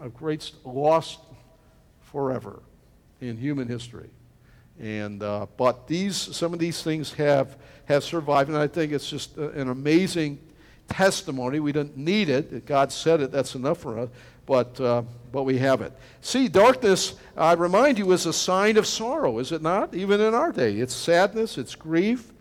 [0.00, 1.20] of great lost
[2.00, 2.62] forever
[3.20, 4.08] in human history.
[4.80, 9.08] And, uh, but these, some of these things have, have survived, and I think it's
[9.08, 10.38] just an amazing
[10.88, 11.60] testimony.
[11.60, 12.66] We didn't need it.
[12.66, 14.08] God said it, that's enough for us,
[14.46, 15.92] but, uh, but we have it.
[16.20, 19.94] See, darkness, I remind you, is a sign of sorrow, is it not?
[19.94, 20.76] Even in our day.
[20.76, 22.32] It's sadness, it's grief.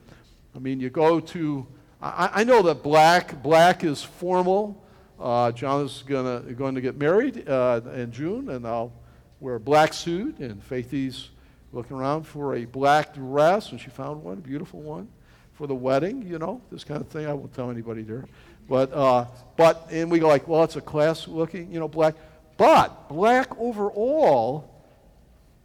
[0.56, 1.68] I mean, you go to,
[2.02, 4.84] I, I know that black, black is formal.
[5.20, 8.92] Uh, John is gonna, going to get married uh, in June, and I'll
[9.40, 11.30] wear a black suit, and Faithy's
[11.72, 15.08] looking around for a black dress, and she found one, a beautiful one,
[15.54, 17.28] for the wedding, you know, this kind of thing.
[17.28, 18.26] I won't tell anybody there.
[18.68, 22.16] But, uh, but, and we go like, well, it's a class looking, you know, black.
[22.58, 24.84] But black overall,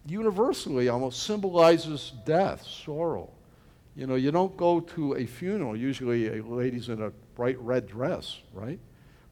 [0.07, 3.31] universally almost, symbolizes death, sorrow.
[3.97, 7.89] You know, you don't go to a funeral, usually a lady's in a bright red
[7.89, 8.79] dress, right?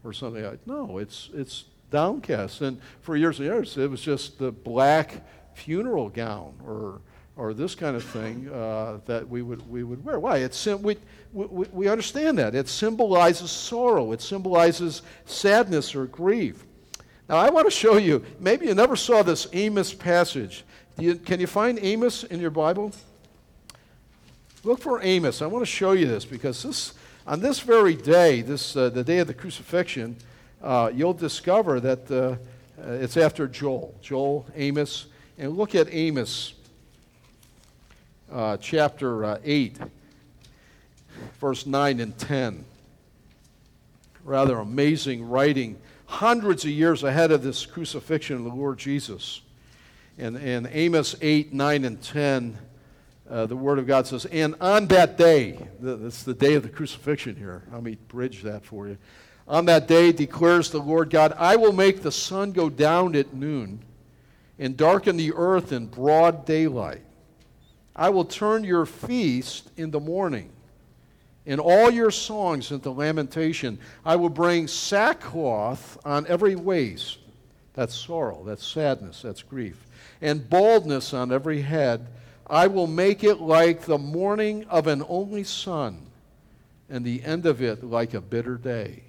[0.03, 2.63] Or something like No, it's, it's downcast.
[2.63, 5.23] And for years and years, it was just the black
[5.53, 7.03] funeral gown or,
[7.37, 10.19] or this kind of thing uh, that we would, we would wear.
[10.19, 10.39] Why?
[10.39, 10.97] It's, we,
[11.35, 12.55] we, we understand that.
[12.55, 16.65] It symbolizes sorrow, it symbolizes sadness or grief.
[17.29, 20.65] Now, I want to show you, maybe you never saw this Amos passage.
[20.99, 22.93] You, can you find Amos in your Bible?
[24.65, 25.43] Look for Amos.
[25.43, 26.95] I want to show you this because this,
[27.27, 30.17] on this very day, this, uh, the day of the crucifixion,
[30.63, 32.37] uh, you'll discover that uh,
[32.83, 33.95] uh it's after Joel.
[34.01, 35.07] Joel, Amos.
[35.37, 36.55] And look at Amos
[38.33, 39.79] uh, chapter uh, 8,
[41.41, 42.65] verse 9 and 10.
[44.25, 49.43] Rather amazing writing hundreds of years ahead of this crucifixion of the Lord Jesus.
[50.17, 52.57] And in Amos 8, 9, and 10,
[53.29, 56.69] uh, the Word of God says, And on that day, that's the day of the
[56.69, 57.63] crucifixion here.
[57.73, 58.99] Let me bridge that for you.
[59.47, 63.35] On that day, declares the Lord God, I will make the sun go down at
[63.35, 63.81] noon
[64.59, 67.03] and darken the earth in broad daylight.
[67.97, 70.51] I will turn your feast in the morning
[71.47, 73.79] in all your songs into lamentation.
[74.05, 77.19] I will bring sackcloth on every waist.
[77.75, 79.87] That's sorrow, that's sadness, that's grief.
[80.21, 82.07] And baldness on every head.
[82.47, 86.07] I will make it like the morning of an only son,
[86.91, 89.03] and the end of it like a bitter day.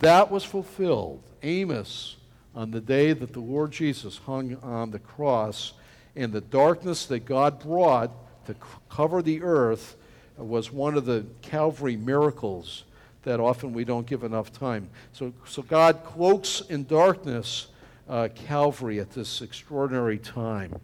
[0.00, 1.22] That was fulfilled.
[1.42, 2.16] Amos,
[2.54, 5.74] on the day that the Lord Jesus hung on the cross,
[6.16, 8.10] and the darkness that God brought
[8.46, 8.54] to
[8.88, 9.96] cover the earth
[10.36, 12.84] was one of the Calvary miracles
[13.22, 14.88] that often we don't give enough time.
[15.12, 17.68] So, so God cloaks in darkness
[18.08, 20.78] uh, Calvary at this extraordinary time.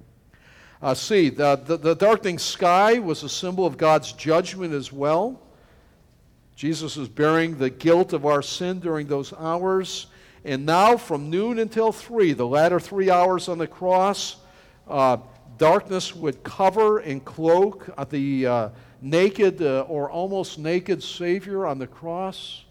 [0.83, 5.39] Uh, see, the, the, the darkening sky was a symbol of God's judgment as well.
[6.57, 10.07] Jesus was bearing the guilt of our sin during those hours.
[10.43, 14.37] And now, from noon until 3, the latter three hours on the cross,
[14.89, 15.19] uh,
[15.59, 18.69] darkness would cover and cloak the, uh,
[19.03, 22.65] naked uh, or almost naked Savior on the cross.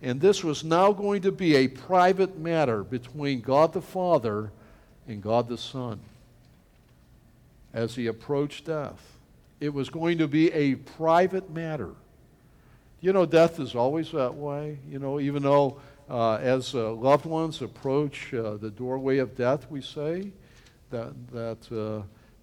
[0.00, 4.50] And this was now going to be a private matter between God the Father
[5.06, 6.00] and God the Son
[7.72, 9.18] as he approached death.
[9.60, 11.90] It was going to be a private matter.
[13.00, 14.78] You know, death is always that way.
[14.88, 19.70] You know, even though uh, as uh, loved ones approach uh, the doorway of death,
[19.70, 20.32] we say
[20.90, 22.02] that, that uh,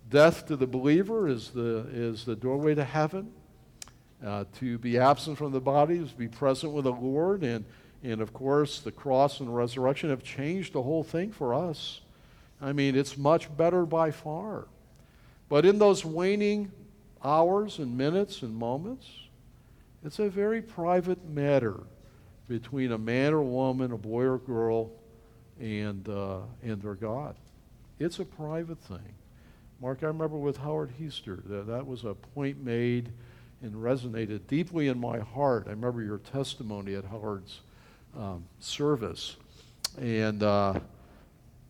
[0.09, 3.31] Death to the believer is the, is the doorway to heaven.
[4.25, 7.43] Uh, to be absent from the body is to be present with the Lord.
[7.43, 7.65] And,
[8.03, 12.01] and of course, the cross and resurrection have changed the whole thing for us.
[12.61, 14.65] I mean, it's much better by far.
[15.49, 16.71] But in those waning
[17.23, 19.07] hours and minutes and moments,
[20.03, 21.81] it's a very private matter
[22.47, 24.91] between a man or woman, a boy or girl,
[25.59, 27.35] and, uh, and their God.
[27.99, 29.13] It's a private thing.
[29.81, 33.09] Mark, I remember with Howard Heister, that, that was a point made
[33.61, 35.65] and resonated deeply in my heart.
[35.67, 37.61] I remember your testimony at Howard's
[38.15, 39.35] um, service.
[39.99, 40.79] And uh,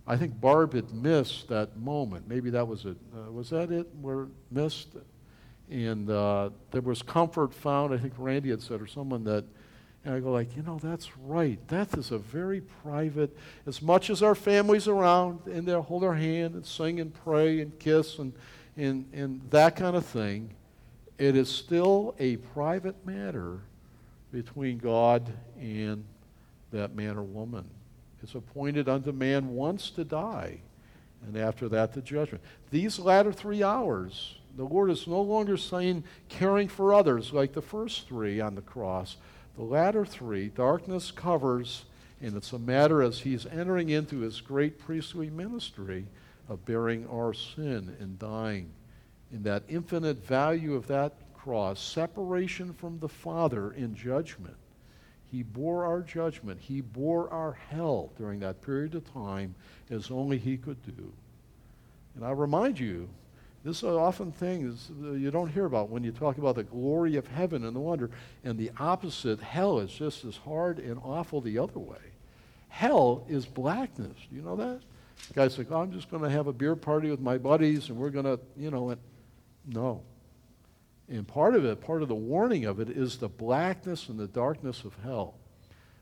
[0.07, 2.27] I think Barb had missed that moment.
[2.27, 2.97] Maybe that was it.
[3.13, 3.87] Uh, was that it?
[3.99, 4.95] Where missed?
[5.69, 9.43] And uh, there was comfort found, I think Randy had said, or someone that
[10.07, 11.59] and I go like, you know, that's right.
[11.67, 16.13] Death is a very private, as much as our families around and they'll hold our
[16.13, 18.31] hand and sing and pray and kiss and,
[18.77, 20.51] and, and that kind of thing,
[21.17, 23.59] it is still a private matter
[24.31, 26.05] between God and
[26.71, 27.65] that man or woman.
[28.27, 30.57] It's appointed unto man once to die,
[31.25, 32.43] and after that the judgment.
[32.71, 37.61] These latter three hours, the Lord is no longer saying caring for others like the
[37.61, 39.15] first three on the cross
[39.55, 41.85] the latter three, darkness covers,
[42.21, 46.05] and it's a matter as he's entering into his great priestly ministry
[46.49, 48.69] of bearing our sin and dying.
[49.31, 54.57] In that infinite value of that cross, separation from the Father in judgment.
[55.31, 56.59] He bore our judgment.
[56.61, 59.55] He bore our hell during that period of time
[59.89, 61.11] as only He could do.
[62.15, 63.09] And I remind you,
[63.63, 67.27] this is often things you don't hear about when you talk about the glory of
[67.27, 68.09] heaven and the wonder.
[68.43, 71.97] And the opposite, hell, is just as hard and awful the other way.
[72.69, 74.17] Hell is blackness.
[74.29, 74.81] Do you know that?
[75.27, 77.89] The guy's like, oh, I'm just going to have a beer party with my buddies
[77.89, 79.01] and we're going to, you know, and
[79.67, 80.01] no.
[81.09, 84.27] And part of it, part of the warning of it, is the blackness and the
[84.27, 85.35] darkness of hell.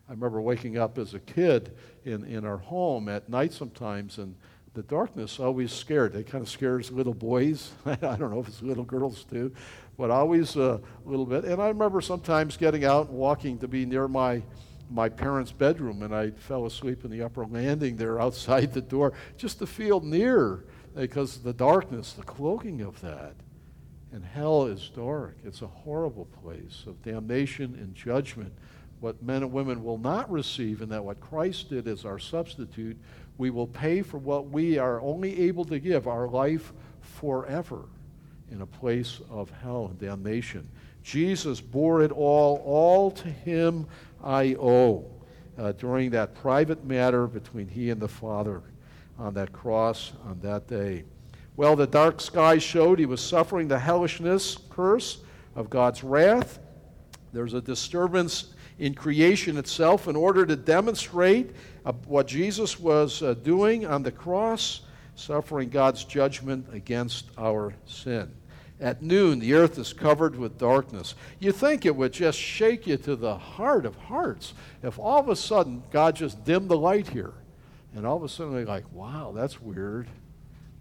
[0.08, 4.36] I remember waking up as a kid in, in our home at night sometimes, and
[4.74, 6.16] the darkness always scared.
[6.16, 7.72] It kind of scares little boys.
[7.86, 9.54] I don't know if it's little girls too,
[9.98, 11.46] but always a little bit.
[11.46, 14.44] And I remember sometimes getting out and walking to be near my
[14.88, 19.14] my parents' bedroom, and I fell asleep in the upper landing there outside the door,
[19.36, 20.64] just to feel near
[20.96, 23.34] because of the darkness, the cloaking of that.
[24.16, 25.36] And hell is dark.
[25.44, 28.54] It's a horrible place of damnation and judgment.
[29.02, 32.98] What men and women will not receive, and that what Christ did as our substitute,
[33.38, 37.90] we will pay for what we are only able to give, our life forever,
[38.50, 40.66] in a place of hell and damnation.
[41.04, 42.64] Jesus bore it all.
[42.64, 43.86] All to him
[44.24, 45.12] I owe
[45.58, 48.62] uh, during that private matter between he and the Father
[49.20, 51.04] on that cross on that day.
[51.58, 55.20] Well, the dark sky showed he was suffering the hellishness curse
[55.56, 56.60] of God's wrath.
[57.32, 61.52] There's a disturbance in creation itself in order to demonstrate
[61.86, 64.82] uh, what Jesus was uh, doing on the cross,
[65.16, 68.34] suffering God's judgment against our sin.
[68.82, 71.16] At noon, the earth is covered with darkness.
[71.40, 75.30] You think it would just shake you to the heart of hearts if all of
[75.30, 77.34] a sudden God just dimmed the light here.
[77.96, 80.10] And all of a sudden, they're like, wow, that's weird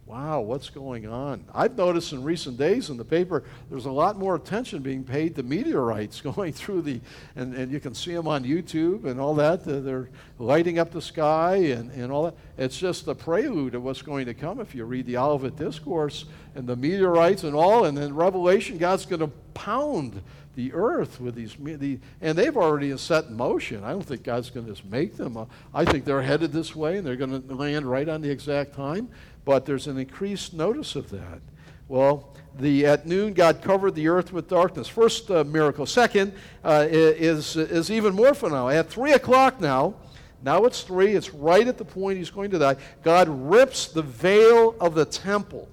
[0.07, 1.43] wow, what's going on?
[1.55, 5.35] I've noticed in recent days in the paper, there's a lot more attention being paid
[5.37, 7.01] to meteorites going through the,
[7.37, 9.65] and, and you can see them on YouTube and all that.
[9.65, 12.35] They're lighting up the sky and, and all that.
[12.59, 16.27] It's just the prelude of what's going to come if you read the Olivet Discourse
[16.55, 17.87] and the meteorites and all.
[17.87, 20.21] And then Revelation, God's going to pound
[20.55, 23.83] the earth with these, the, and they've already set in motion.
[23.83, 25.37] I don't think God's going to just make them.
[25.73, 28.75] I think they're headed this way and they're going to land right on the exact
[28.75, 29.09] time
[29.45, 31.41] but there's an increased notice of that.
[31.89, 34.89] Well, the, at noon, God covered the earth with darkness.
[34.89, 35.87] First uh, miracle.
[35.87, 36.33] Second
[36.65, 38.71] uh, is, is even more phenomenal.
[38.71, 39.95] At 3 o'clock now,
[40.43, 44.03] now it's 3, it's right at the point he's going to die, God rips the
[44.03, 45.69] veil of the temple.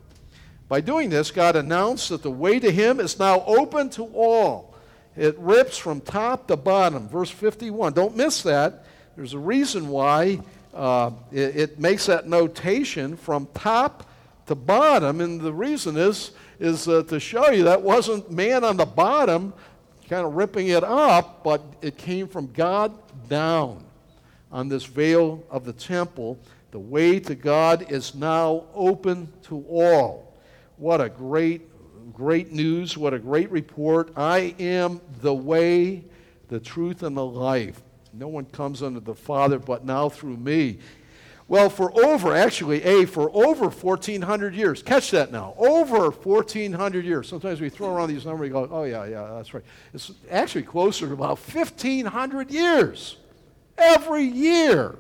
[0.68, 4.74] By doing this, God announced that the way to him is now open to all.
[5.18, 7.10] It rips from top to bottom.
[7.10, 7.94] Verse 51.
[7.94, 8.86] Don't miss that.
[9.18, 10.40] There's a reason why
[10.74, 14.10] uh, it, it, makes that notation from top
[14.48, 18.78] to bottom, and the reason is is uh, to show you that wasn't man on
[18.78, 19.54] the bottom
[20.12, 22.92] kind of ripping it up, but it came from God
[23.30, 23.82] down
[24.52, 26.38] on this veil of the temple.
[26.72, 30.38] The way to God is now open to all.
[30.76, 31.62] What a great,
[32.12, 32.98] great news.
[32.98, 34.12] What a great report.
[34.18, 36.04] I am the way,
[36.50, 37.82] the truth, and the life.
[38.14, 40.80] No one comes unto the Father but now through me.
[41.48, 44.82] Well, for over, actually, A, for over 1,400 years.
[44.82, 45.54] Catch that now.
[45.58, 47.28] Over 1,400 years.
[47.28, 49.64] Sometimes we throw around these numbers and go, oh, yeah, yeah, that's right.
[49.94, 53.18] It's actually closer to about 1,500 years.
[53.78, 54.96] Every year.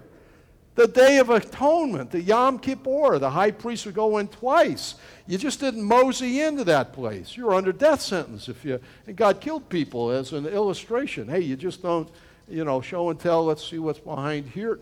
[0.76, 4.96] The Day of Atonement, the Yom Kippur, the high priest would go in twice.
[5.28, 7.36] You just didn't mosey into that place.
[7.36, 11.28] You were under death sentence if you, and God killed people as an illustration.
[11.28, 12.10] Hey, you just don't
[12.52, 14.80] you know, show and tell, let's see what's behind here.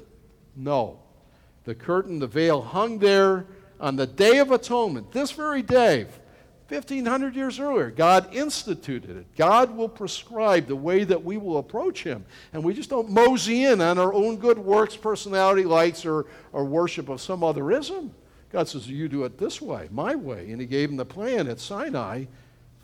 [0.55, 0.99] No.
[1.65, 3.45] The curtain, the veil hung there
[3.79, 6.07] on the Day of Atonement, this very day,
[6.67, 7.89] 1500 years earlier.
[7.89, 9.25] God instituted it.
[9.35, 12.25] God will prescribe the way that we will approach Him.
[12.53, 16.65] And we just don't mosey in on our own good works, personality, likes, or, or
[16.65, 18.13] worship of some other ism.
[18.51, 20.51] God says, You do it this way, my way.
[20.51, 22.25] And He gave him the plan at Sinai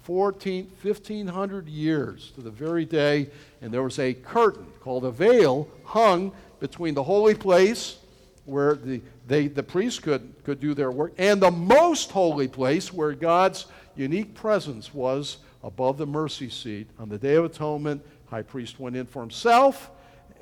[0.05, 3.27] 14, 1500 years to the very day,
[3.61, 7.97] and there was a curtain called a veil hung between the holy place
[8.45, 12.93] where the, they, the priests could, could do their work and the most holy place
[12.93, 13.65] where God's
[13.95, 16.87] unique presence was above the mercy seat.
[16.99, 19.89] On the Day of Atonement, high priest went in for himself,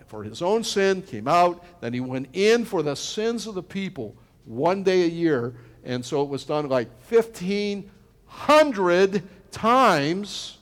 [0.08, 3.63] for his own sin, came out, then he went in for the sins of the
[3.63, 5.54] people one day a year,
[5.86, 9.23] and so it was done like 1,500
[9.54, 10.58] times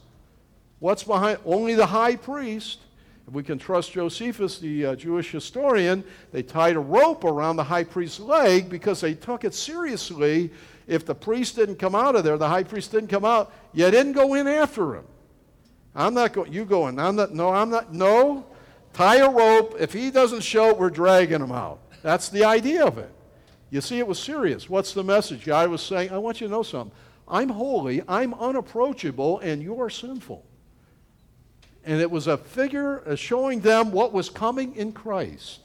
[0.78, 2.78] what's behind only the high priest.
[3.26, 7.64] If we can trust Josephus, the uh, Jewish historian, they tied a rope around the
[7.64, 10.50] high priest's leg because they took it seriously.
[10.86, 13.90] If the priest didn't come out of there, the high priest didn't come out, you
[13.90, 15.04] didn't go in after him.
[15.94, 18.46] I'm not going, you going, I'm not, no, I'm not, no.
[18.92, 19.76] Tie a rope.
[19.78, 21.80] If he doesn't show, we're dragging him out.
[22.02, 23.10] That's the idea of it.
[23.70, 24.68] You see, it was serious.
[24.68, 25.44] What's the message?
[25.44, 26.94] God was saying, I want you to know something.
[27.32, 30.44] I'm holy, I'm unapproachable, and you're sinful.
[31.84, 35.60] And it was a figure showing them what was coming in Christ.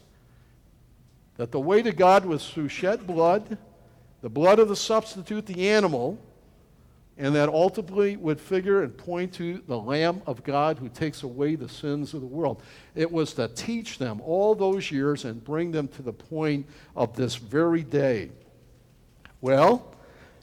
[1.36, 3.58] That the way to God was through shed blood,
[4.22, 6.18] the blood of the substitute, the animal,
[7.18, 11.56] and that ultimately would figure and point to the Lamb of God who takes away
[11.56, 12.64] the sins of the world.
[12.96, 16.66] It was to teach them all those years and bring them to the point
[16.96, 18.30] of this very day.
[19.42, 19.94] Well,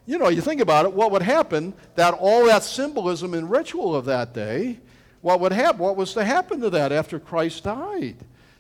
[0.07, 3.95] you know, you think about it, what would happen that all that symbolism and ritual
[3.95, 4.79] of that day,
[5.23, 5.81] what would happen?
[5.81, 8.17] What was to happen to that after Christ died?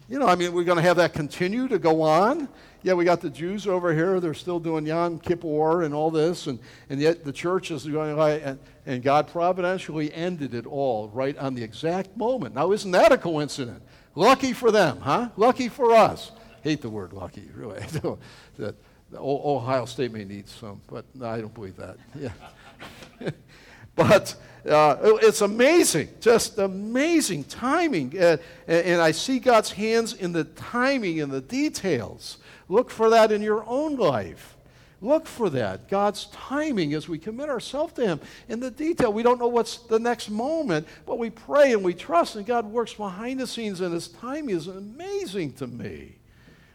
[0.08, 2.48] You know, I mean, we're going to have that continue to go on.
[2.82, 4.20] Yeah, we got the Jews over here.
[4.20, 6.58] They're still doing Yom Kippur and all this, and,
[6.90, 11.54] and yet the church is going and, and God providentially ended it all right on
[11.54, 12.54] the exact moment.
[12.54, 13.82] Now, isn't that a coincidence?
[14.14, 15.30] Lucky for them, huh?
[15.36, 16.32] Lucky for us.
[16.62, 17.82] Hate the word lucky, really.
[19.16, 21.96] Ohio State may need some, but no, I don't believe that.
[22.20, 22.30] Yeah.
[23.96, 24.34] but
[24.68, 28.18] uh, it's amazing, just amazing timing.
[28.18, 32.38] Uh, and I see God's hands in the timing and the details.
[32.68, 34.56] Look for that in your own life.
[35.00, 35.88] Look for that.
[35.90, 38.20] God's timing as we commit ourselves to Him.
[38.48, 41.92] In the detail, we don't know what's the next moment, but we pray and we
[41.92, 46.16] trust, and God works behind the scenes, and His timing is amazing to me.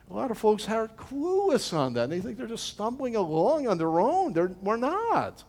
[0.10, 2.10] A lot of folks are clueless on that.
[2.10, 4.34] They think they're just stumbling along on their own.
[4.34, 5.44] They're, we're not.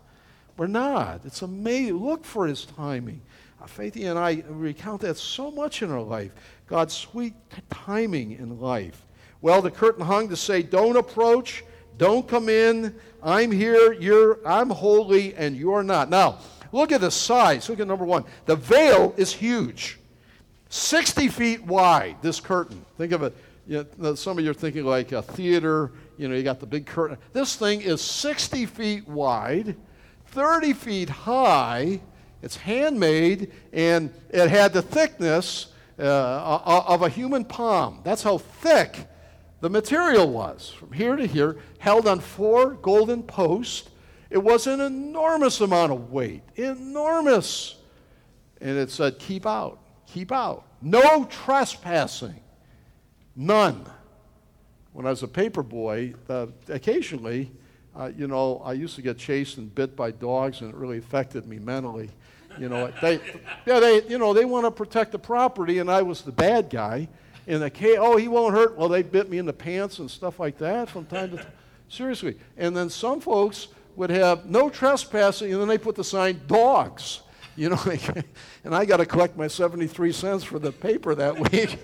[0.58, 1.22] We're not.
[1.24, 1.96] It's amazing.
[1.96, 3.22] Look for his timing.
[3.60, 6.32] Uh, Faithy and I recount that so much in our life.
[6.66, 7.32] God's sweet
[7.70, 9.06] timing in life.
[9.40, 11.64] Well, the curtain hung to say, don't approach,
[11.96, 12.94] don't come in.
[13.22, 16.10] I'm here, you're, I'm holy, and you're not.
[16.10, 16.38] Now,
[16.72, 17.70] look at the size.
[17.70, 18.26] Look at number one.
[18.44, 19.98] The veil is huge.
[20.68, 22.84] 60 feet wide, this curtain.
[22.98, 23.34] Think of it.
[23.70, 26.66] You know, some of you are thinking like a theater, you know, you got the
[26.66, 27.16] big curtain.
[27.32, 29.76] This thing is 60 feet wide
[30.26, 32.00] 30 feet high.
[32.42, 35.68] It's handmade, and it had the thickness
[36.00, 38.00] uh, of a human palm.
[38.02, 39.06] That's how thick
[39.60, 43.88] the material was, from here to here, held on four golden posts.
[44.30, 47.76] It was an enormous amount of weight, enormous.
[48.60, 50.64] And it said, Keep out, keep out.
[50.82, 52.40] No trespassing,
[53.40, 53.86] none.
[54.92, 57.50] When I was a paper boy, uh, occasionally
[57.96, 60.98] uh, you know, I used to get chased and bit by dogs, and it really
[60.98, 62.10] affected me mentally.
[62.58, 63.20] You know, they,
[63.66, 66.70] yeah, they, you know, they want to protect the property, and I was the bad
[66.70, 67.08] guy.
[67.46, 68.76] And the K, oh, he won't hurt.
[68.76, 71.46] Well, they bit me in the pants and stuff like that from time to time.
[71.88, 72.36] Seriously.
[72.56, 77.22] And then some folks would have no trespassing, and then they put the sign dogs.
[77.56, 77.80] You know,
[78.64, 81.78] and I got to collect my 73 cents for the paper that week.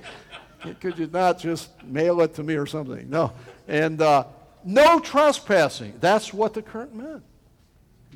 [0.81, 3.09] Could you not just mail it to me or something?
[3.09, 3.33] No.
[3.69, 4.25] And uh,
[4.65, 5.95] no trespassing.
[6.01, 7.23] That's what the curtain meant.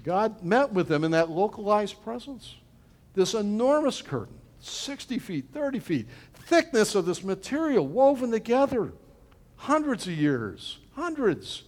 [0.03, 2.57] God met with them in that localized presence.
[3.15, 8.93] This enormous curtain, 60 feet, 30 feet, thickness of this material woven together,
[9.57, 11.65] hundreds of years, hundreds.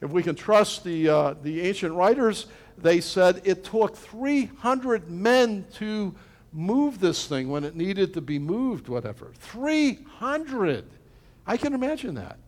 [0.00, 2.46] If we can trust the, uh, the ancient writers,
[2.78, 6.14] they said it took 300 men to
[6.52, 9.32] move this thing when it needed to be moved, whatever.
[9.38, 10.84] 300.
[11.46, 12.38] I can imagine that.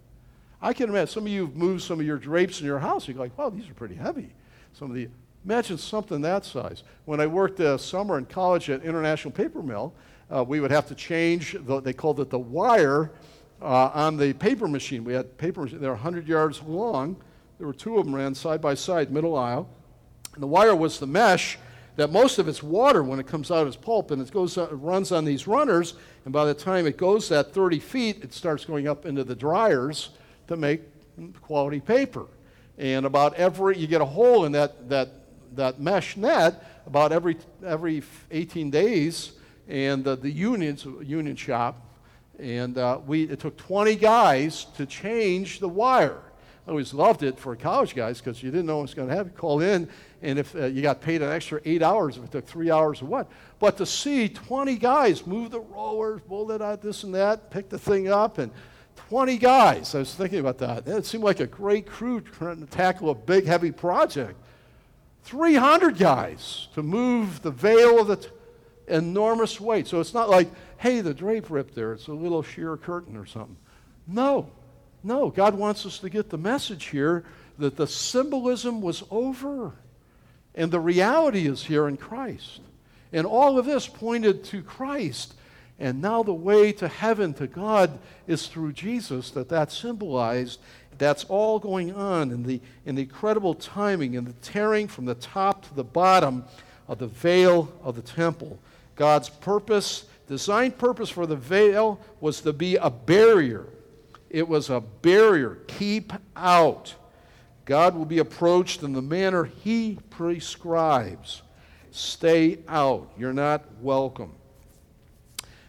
[0.60, 3.08] I can imagine some of you have moved some of your drapes in your house.
[3.08, 4.30] You're like, wow, these are pretty heavy.
[4.72, 5.08] Some of the
[5.44, 6.82] imagine something that size.
[7.04, 9.92] When I worked uh, summer in college at International Paper Mill,
[10.34, 11.56] uh, we would have to change.
[11.66, 13.10] The, they called it the wire
[13.60, 15.04] uh, on the paper machine.
[15.04, 15.68] We had paper.
[15.68, 17.16] They're 100 yards long.
[17.58, 19.68] There were two of them ran side by side, middle aisle.
[20.34, 21.58] And the wire was the mesh
[21.96, 24.68] that most of it's water when it comes out as pulp, and it goes it
[24.72, 25.94] runs on these runners.
[26.24, 29.34] And by the time it goes that 30 feet, it starts going up into the
[29.34, 30.10] dryers
[30.48, 30.82] to make
[31.40, 32.26] quality paper.
[32.78, 35.10] And about every, you get a hole in that, that,
[35.54, 39.32] that mesh net about every, every 18 days,
[39.68, 41.80] and uh, the unions, union shop,
[42.38, 46.20] and uh, we, it took 20 guys to change the wire.
[46.66, 49.14] I always loved it for college guys because you didn't know what was going to
[49.14, 49.32] happen.
[49.32, 49.88] Call in,
[50.22, 53.02] and if uh, you got paid an extra eight hours, if it took three hours
[53.02, 53.30] or what.
[53.58, 57.68] But to see 20 guys move the rollers, pull it out, this and that, pick
[57.68, 58.50] the thing up, and
[59.08, 59.94] 20 guys.
[59.94, 60.88] I was thinking about that.
[60.88, 64.38] It seemed like a great crew trying to tackle a big, heavy project.
[65.24, 68.28] 300 guys to move the veil of the t-
[68.88, 69.86] enormous weight.
[69.86, 70.48] So it's not like,
[70.78, 71.92] hey, the drape ripped there.
[71.92, 73.56] It's a little sheer curtain or something.
[74.06, 74.50] No,
[75.04, 75.30] no.
[75.30, 77.24] God wants us to get the message here
[77.58, 79.72] that the symbolism was over
[80.54, 82.60] and the reality is here in Christ.
[83.12, 85.34] And all of this pointed to Christ
[85.78, 90.60] and now the way to heaven, to God, is through Jesus, that that symbolized.
[90.98, 95.16] That's all going on in the, in the incredible timing and the tearing from the
[95.16, 96.44] top to the bottom
[96.86, 98.58] of the veil of the temple.
[98.94, 103.66] God's purpose, designed purpose for the veil, was to be a barrier.
[104.34, 105.58] It was a barrier.
[105.68, 106.96] Keep out.
[107.66, 111.42] God will be approached in the manner He prescribes.
[111.92, 113.12] Stay out.
[113.16, 114.32] You're not welcome.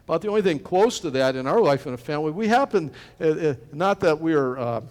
[0.05, 2.91] About the only thing close to that in our life in a family, we happen,
[3.21, 4.81] uh, uh, not that we're, uh,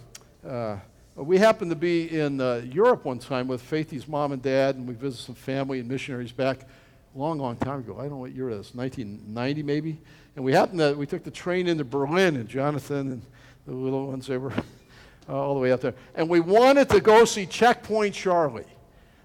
[0.48, 0.76] uh,
[1.16, 4.86] we happened to be in uh, Europe one time with Faithy's mom and dad, and
[4.86, 7.96] we visited some family and missionaries back a long, long time ago.
[7.98, 9.98] I don't know what year it is, 1990 maybe.
[10.36, 13.22] And we happened to, we took the train into Berlin, and Jonathan and
[13.66, 14.52] the little ones, they were
[15.28, 15.94] uh, all the way up there.
[16.14, 18.64] And we wanted to go see Checkpoint Charlie,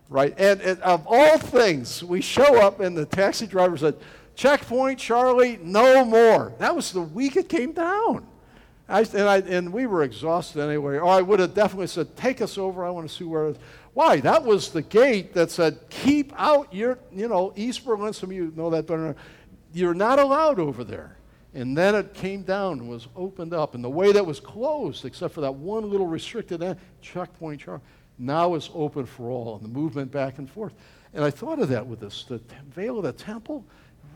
[0.09, 0.33] right?
[0.37, 3.95] And, and of all things, we show up, and the taxi driver said,
[4.35, 6.53] Checkpoint Charlie, no more.
[6.59, 8.25] That was the week it came down.
[8.87, 10.97] I, and, I, and we were exhausted anyway.
[10.97, 12.85] Or I would have definitely said, Take us over.
[12.85, 13.57] I want to see where it is.
[13.93, 14.19] Why?
[14.21, 18.13] That was the gate that said, Keep out your, you know, East Berlin.
[18.13, 19.15] Some of you know that better.
[19.73, 21.18] You're not allowed over there.
[21.53, 23.73] And then it came down and was opened up.
[23.73, 27.81] And the way that was closed, except for that one little restricted end, checkpoint charge,
[28.17, 29.55] now is open for all.
[29.55, 30.73] And the movement back and forth.
[31.13, 32.25] And I thought of that with this.
[32.25, 32.39] The
[32.69, 33.65] veil of the temple,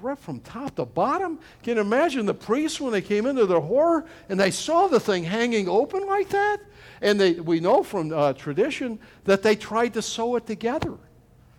[0.02, 1.40] right from top to bottom.
[1.64, 5.00] Can you imagine the priests when they came into their horror and they saw the
[5.00, 6.58] thing hanging open like that?
[7.02, 10.94] And they, we know from uh, tradition that they tried to sew it together.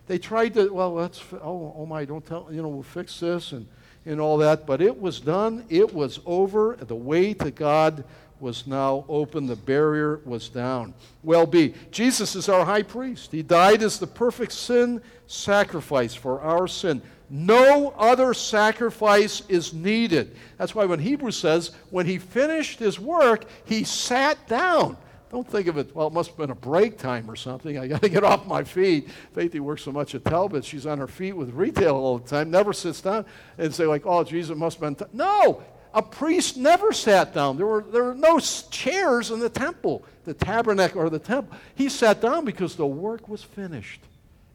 [0.06, 3.52] They tried to, well, let's, oh, oh my, don't tell, you know, we'll fix this
[3.52, 3.66] and
[4.06, 6.76] and all that, but it was done, it was over.
[6.80, 8.04] The way to God
[8.40, 10.92] was now open, the barrier was down.
[11.22, 11.74] Well, be.
[11.90, 13.32] Jesus is our high priest.
[13.32, 17.00] He died as the perfect sin sacrifice for our sin.
[17.30, 20.36] No other sacrifice is needed.
[20.58, 24.98] That's why when Hebrews says, when he finished his work, he sat down.
[25.30, 27.78] Don't think of it, well, it must have been a break time or something.
[27.78, 29.08] I got to get off my feet.
[29.34, 32.50] Faithy works so much at Talbot, she's on her feet with retail all the time,
[32.50, 33.24] never sits down
[33.58, 35.06] and say, like, oh, Jesus must have been.
[35.06, 35.12] T-.
[35.12, 35.62] No!
[35.94, 37.56] A priest never sat down.
[37.56, 41.56] There were, there were no chairs in the temple, the tabernacle or the temple.
[41.76, 44.00] He sat down because the work was finished.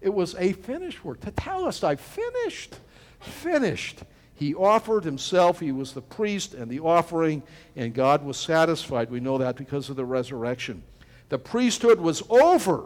[0.01, 1.21] It was a finished work.
[1.21, 2.75] To tell us, I finished.
[3.21, 3.99] Finished.
[4.39, 5.59] He offered himself.
[5.59, 7.43] He was the priest and the offering,
[7.75, 9.11] and God was satisfied.
[9.11, 10.81] We know that because of the resurrection.
[11.27, 12.85] The priesthood was over.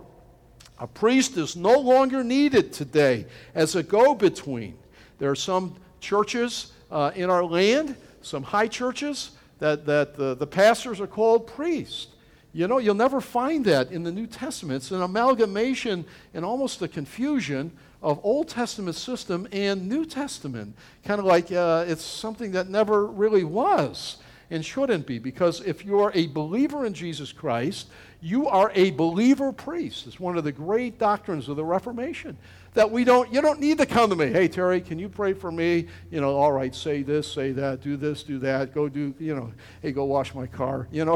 [0.80, 4.80] A priest is no longer needed today as a go between.
[5.20, 9.30] There are some churches uh, in our land, some high churches,
[9.60, 12.08] that, that the, the pastors are called priests.
[12.54, 14.84] You know, you'll never find that in the New Testament.
[14.84, 17.72] It's an amalgamation and almost a confusion
[18.04, 20.76] of Old Testament system and New Testament.
[21.04, 24.18] Kind of like uh, it's something that never really was
[24.52, 27.88] and shouldn't be because if you're a believer in Jesus Christ,
[28.22, 30.06] you are a believer priest.
[30.06, 32.38] It's one of the great doctrines of the Reformation
[32.74, 34.28] that we don't, you don't need to come to me.
[34.28, 35.88] Hey, Terry, can you pray for me?
[36.12, 39.36] You know, all right, say this, say that, do this, do that, go do, you
[39.36, 39.52] know,
[39.82, 41.16] hey, go wash my car, you know,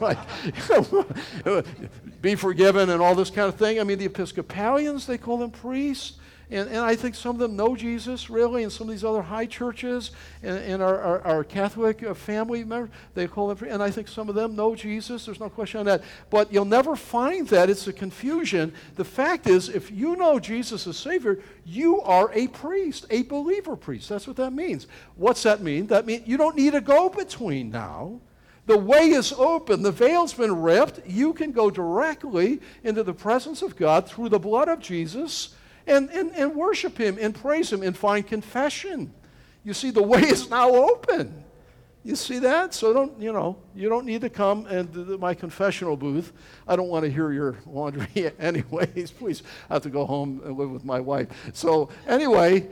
[0.00, 0.18] like,
[2.22, 3.80] be forgiven and all this kind of thing.
[3.80, 6.14] I mean, the Episcopalians, they call them priests.
[6.52, 9.22] And, and I think some of them know Jesus, really, and some of these other
[9.22, 10.10] high churches
[10.42, 14.08] and, and our, our, our, Catholic uh, family members, they call them, and I think
[14.08, 15.26] some of them know Jesus.
[15.26, 16.02] There's no question on that.
[16.28, 17.70] But you'll never find that.
[17.70, 18.72] It's a confusion.
[18.96, 23.76] The fact is, if you know Jesus as Savior, you are a priest, a believer
[23.76, 24.08] priest.
[24.08, 24.88] That's what that means.
[25.14, 25.86] What's that mean?
[25.86, 28.20] That means you don't need a go between now.
[28.66, 29.82] The way is open.
[29.82, 31.00] The veil's been ripped.
[31.06, 35.54] You can go directly into the presence of God through the blood of Jesus
[35.86, 39.12] and, and, and worship Him and praise Him and find confession.
[39.64, 41.44] You see, the way is now open.
[42.02, 42.72] You see that?
[42.72, 46.32] So don't, you know, you don't need to come and my confessional booth.
[46.66, 49.10] I don't want to hear your laundry anyways.
[49.10, 51.28] Please, I have to go home and live with my wife.
[51.52, 52.68] So anyway,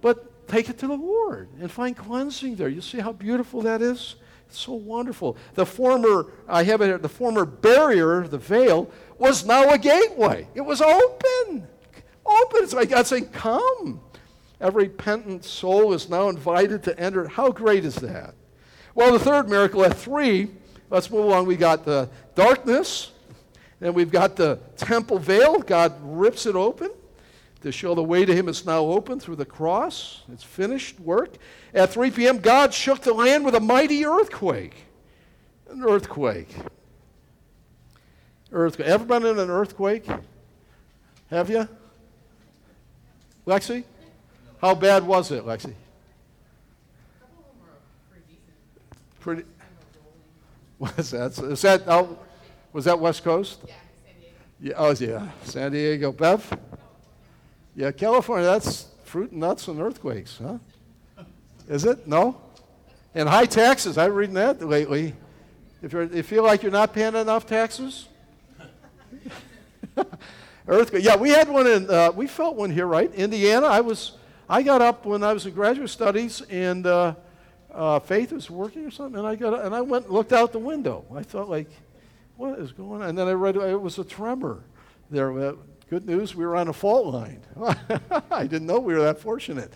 [0.00, 2.68] but take it to the Lord and find cleansing there.
[2.68, 4.14] You see how beautiful that is?
[4.48, 5.36] It's so wonderful.
[5.54, 10.46] The former, I have it the former barrier, the veil, was now a gateway.
[10.54, 11.66] It was open.
[12.28, 12.62] Open.
[12.62, 14.00] It's like God saying, Come.
[14.60, 17.28] Every penitent soul is now invited to enter.
[17.28, 18.34] How great is that?
[18.94, 20.50] Well, the third miracle at three,
[20.90, 21.46] let's move along.
[21.46, 23.12] We got the darkness,
[23.80, 25.60] and we've got the temple veil.
[25.60, 26.90] God rips it open
[27.60, 30.22] to show the way to Him is now open through the cross.
[30.32, 31.36] It's finished work.
[31.74, 34.74] At 3 p.m., God shook the land with a mighty earthquake.
[35.70, 36.54] An earthquake.
[38.52, 38.88] Earthquake.
[38.88, 40.06] Ever been in an earthquake?
[41.30, 41.68] Have you?
[43.48, 43.82] Lexi?
[44.60, 45.72] How bad was it, Lexi?
[49.20, 49.44] Pretty.
[50.78, 51.36] Was that?
[51.38, 51.82] Is that?
[51.88, 52.18] Oh,
[52.72, 53.58] was that West Coast?
[53.66, 53.74] Yeah,
[54.04, 54.36] San Diego.
[54.60, 54.74] Yeah.
[54.76, 55.28] Oh, yeah.
[55.42, 56.12] San Diego.
[56.12, 56.58] Bev.
[57.74, 58.46] Yeah, California.
[58.46, 60.58] That's fruit and nuts and earthquakes, huh?
[61.68, 62.06] Is it?
[62.06, 62.40] No.
[63.14, 63.98] And high taxes.
[63.98, 65.14] I'm reading that lately.
[65.82, 68.06] If you feel like you're not paying enough taxes.
[70.68, 71.02] Earthquake.
[71.02, 73.12] Yeah, we had one in, uh, we felt one here, right?
[73.14, 73.66] Indiana.
[73.66, 74.12] I was,
[74.48, 77.14] I got up when I was in graduate studies and uh,
[77.72, 80.52] uh, Faith was working or something, and I got, and I went and looked out
[80.52, 81.06] the window.
[81.14, 81.70] I thought like,
[82.36, 83.08] what is going on?
[83.08, 84.62] And then I read it was a tremor.
[85.10, 85.54] There,
[85.88, 87.40] good news, we were on a fault line.
[88.30, 89.72] I didn't know we were that fortunate.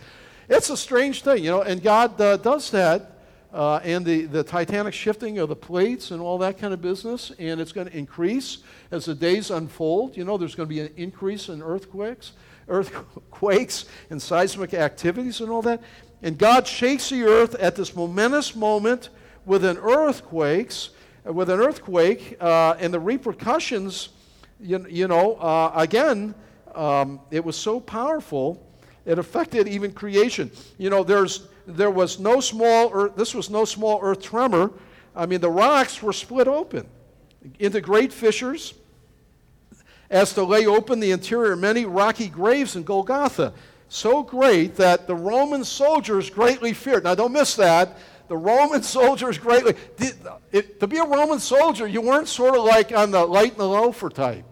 [0.49, 3.12] It's a strange thing, you know, and God uh, does that.
[3.53, 7.33] Uh, and the, the titanic shifting of the plates and all that kind of business,
[7.39, 8.59] and it's going to increase
[8.91, 10.17] as the days unfold.
[10.17, 12.33] You know, there's going to be an increase in earthquakes,
[12.69, 15.83] earthquakes and seismic activities and all that.
[16.23, 19.11] And God shakes the earth at this momentous moment
[19.45, 20.91] with an earthquakes,
[21.25, 24.11] with an earthquake, uh, and the repercussions.
[24.61, 26.35] You, you know, uh, again,
[26.75, 28.67] um, it was so powerful,
[29.05, 30.51] it affected even creation.
[30.79, 34.73] You know, there's there was no small earth, this was no small earth tremor.
[35.15, 36.87] I mean, the rocks were split open
[37.59, 38.75] into great fissures
[40.11, 43.53] as to lay open the interior many rocky graves in Golgotha.
[43.89, 47.05] So great that the Roman soldiers greatly feared.
[47.05, 47.99] Now, don't miss that.
[48.29, 49.75] The Roman soldiers greatly.
[49.97, 50.15] Did,
[50.51, 53.61] it, to be a Roman soldier, you weren't sort of like on the light and
[53.61, 54.45] the loafer type.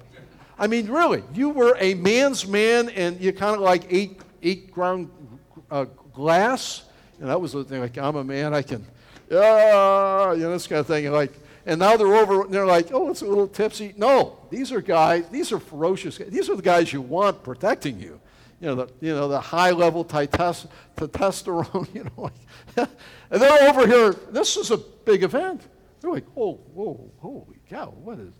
[0.59, 4.71] I mean, really, you were a man's man, and you kind of like ate, ate
[4.71, 5.11] ground
[5.71, 6.83] uh, glass
[7.21, 8.85] and that was the thing, like, I'm a man, I can,
[9.31, 11.07] yeah, you know, this kind of thing.
[11.07, 11.33] And like,
[11.67, 13.95] and now they're over, and they're like, oh, it's a little tipsy.
[13.97, 16.31] No, these are guys, these are ferocious guys.
[16.31, 18.21] These are the guys you want protecting you.
[18.61, 22.11] You know, the, you know, the high level testosterone, you know.
[22.17, 22.33] Like,
[23.31, 25.63] and they're over here, this is a big event.
[26.01, 28.33] They're like, oh, whoa, holy cow, what is,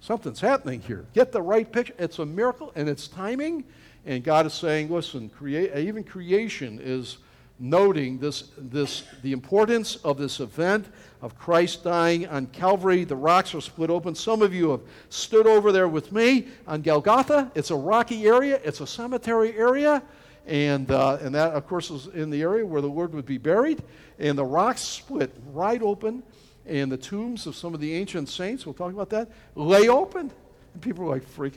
[0.00, 1.06] something's happening here.
[1.14, 1.94] Get the right picture.
[1.98, 3.64] It's a miracle, and it's timing.
[4.04, 7.18] And God is saying, listen, create, even creation is
[7.64, 10.86] noting this, this, the importance of this event
[11.22, 13.04] of Christ dying on Calvary.
[13.04, 14.14] The rocks are split open.
[14.14, 17.50] Some of you have stood over there with me on Golgotha.
[17.54, 20.02] It's a rocky area, it's a cemetery area.
[20.46, 23.38] And, uh, and that, of course, is in the area where the Lord would be
[23.38, 23.82] buried.
[24.18, 26.22] And the rocks split right open.
[26.66, 30.30] And the tombs of some of the ancient saints, we'll talk about that, lay open.
[30.74, 31.54] And people are like, freak,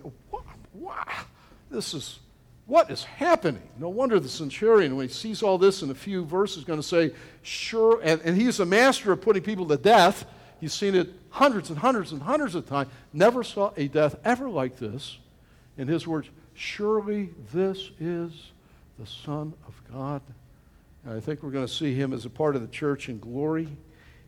[0.74, 1.04] wow,
[1.70, 2.20] this is
[2.68, 3.64] what is happening?
[3.80, 6.80] No wonder the centurion, when he sees all this in a few verses, is going
[6.80, 8.00] to say, Sure.
[8.04, 10.26] And, and he's a master of putting people to death.
[10.60, 12.90] He's seen it hundreds and hundreds and hundreds of times.
[13.14, 15.18] Never saw a death ever like this.
[15.78, 18.32] In his words, Surely this is
[19.00, 20.22] the Son of God.
[21.06, 23.20] And I think we're going to see him as a part of the church in
[23.20, 23.70] glory.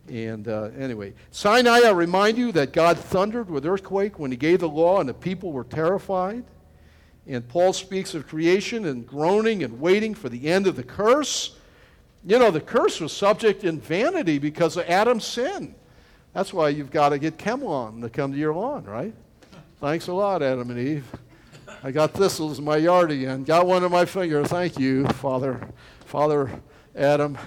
[0.08, 4.60] And uh, anyway, Sinai, I remind you that God thundered with earthquake when he gave
[4.60, 6.44] the law, and the people were terrified.
[7.26, 11.56] And Paul speaks of creation and groaning and waiting for the end of the curse.
[12.24, 15.74] You know, the curse was subject in vanity because of Adam's sin.
[16.32, 19.14] That's why you've got to get ChemLawn to come to your lawn, right?
[19.80, 21.06] Thanks a lot, Adam and Eve.
[21.82, 23.44] I got thistles in my yard again.
[23.44, 24.44] Got one in my finger.
[24.44, 25.66] Thank you, Father.
[26.04, 26.50] Father
[26.94, 27.38] Adam,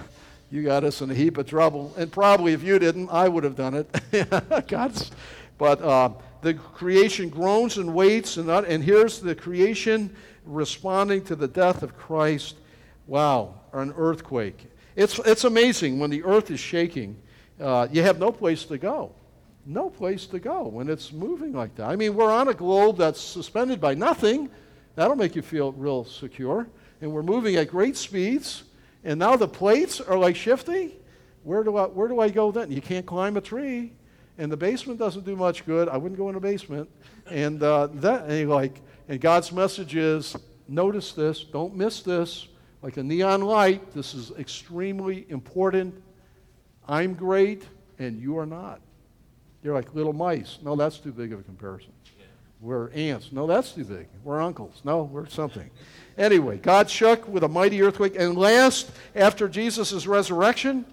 [0.50, 1.94] you got us in a heap of trouble.
[1.96, 4.66] And probably if you didn't, I would have done it.
[4.68, 5.12] God's,
[5.56, 6.10] but uh,
[6.44, 10.14] the creation groans and waits, and, and here's the creation
[10.44, 12.56] responding to the death of Christ.
[13.06, 14.66] Wow, an earthquake.
[14.94, 17.16] It's, it's amazing when the earth is shaking,
[17.60, 19.12] uh, you have no place to go.
[19.66, 21.88] No place to go when it's moving like that.
[21.88, 24.50] I mean, we're on a globe that's suspended by nothing.
[24.94, 26.68] That'll make you feel real secure.
[27.00, 28.64] And we're moving at great speeds.
[29.04, 30.92] And now the plates are like shifting.
[31.42, 32.70] Where do I, where do I go then?
[32.70, 33.94] You can't climb a tree
[34.38, 35.88] and the basement doesn't do much good.
[35.88, 36.88] I wouldn't go in the basement.
[37.30, 40.36] And uh, that, and like, and God's message is,
[40.68, 42.48] notice this, don't miss this.
[42.82, 45.94] Like a neon light, this is extremely important.
[46.86, 47.66] I'm great,
[47.98, 48.80] and you are not.
[49.62, 50.58] You're like little mice.
[50.62, 51.92] No, that's too big of a comparison.
[52.60, 53.30] We're ants.
[53.32, 54.08] No, that's too big.
[54.22, 54.80] We're uncles.
[54.84, 55.70] No, we're something.
[56.16, 58.16] Anyway, God shook with a mighty earthquake.
[58.18, 60.86] And last, after Jesus' resurrection,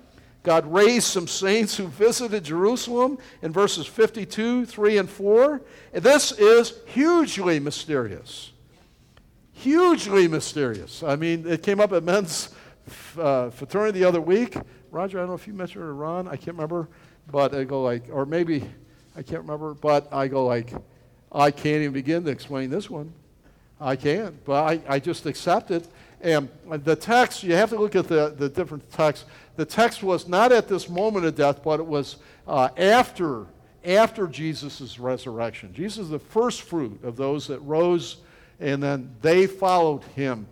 [0.43, 5.61] God raised some saints who visited Jerusalem in verses 52, 3, and 4.
[5.93, 8.51] And this is hugely mysterious.
[9.53, 11.03] Hugely mysterious.
[11.03, 12.49] I mean, it came up at men's
[13.19, 14.57] uh, fraternity the other week.
[14.89, 16.89] Roger, I don't know if you mentioned it or Ron, I can't remember.
[17.31, 18.63] But I go like, or maybe,
[19.15, 20.73] I can't remember, but I go like,
[21.31, 23.13] I can't even begin to explain this one.
[23.79, 25.87] I can't, but I, I just accept it.
[26.21, 30.27] And the text, you have to look at the, the different texts the text was
[30.27, 32.17] not at this moment of death, but it was
[32.47, 33.45] uh, after,
[33.85, 35.73] after Jesus' resurrection.
[35.73, 38.17] Jesus is the first fruit of those that rose,
[38.59, 40.47] and then they followed him.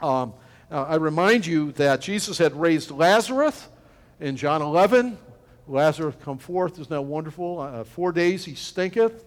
[0.00, 0.32] Um,
[0.70, 3.68] uh, I remind you that Jesus had raised Lazarus
[4.20, 5.18] in John 11.
[5.66, 7.60] Lazarus come forth, isn't that wonderful?
[7.60, 9.24] Uh, four days he stinketh.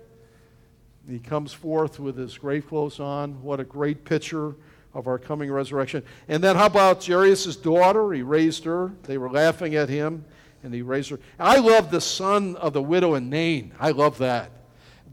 [1.07, 3.43] He comes forth with his grave clothes on.
[3.43, 4.55] What a great picture
[4.93, 6.03] of our coming resurrection.
[6.27, 8.11] And then how about Jairus' daughter?
[8.13, 8.91] He raised her.
[9.03, 10.25] They were laughing at him,
[10.63, 11.19] and he raised her.
[11.39, 13.73] I love the son of the widow in Nain.
[13.79, 14.51] I love that.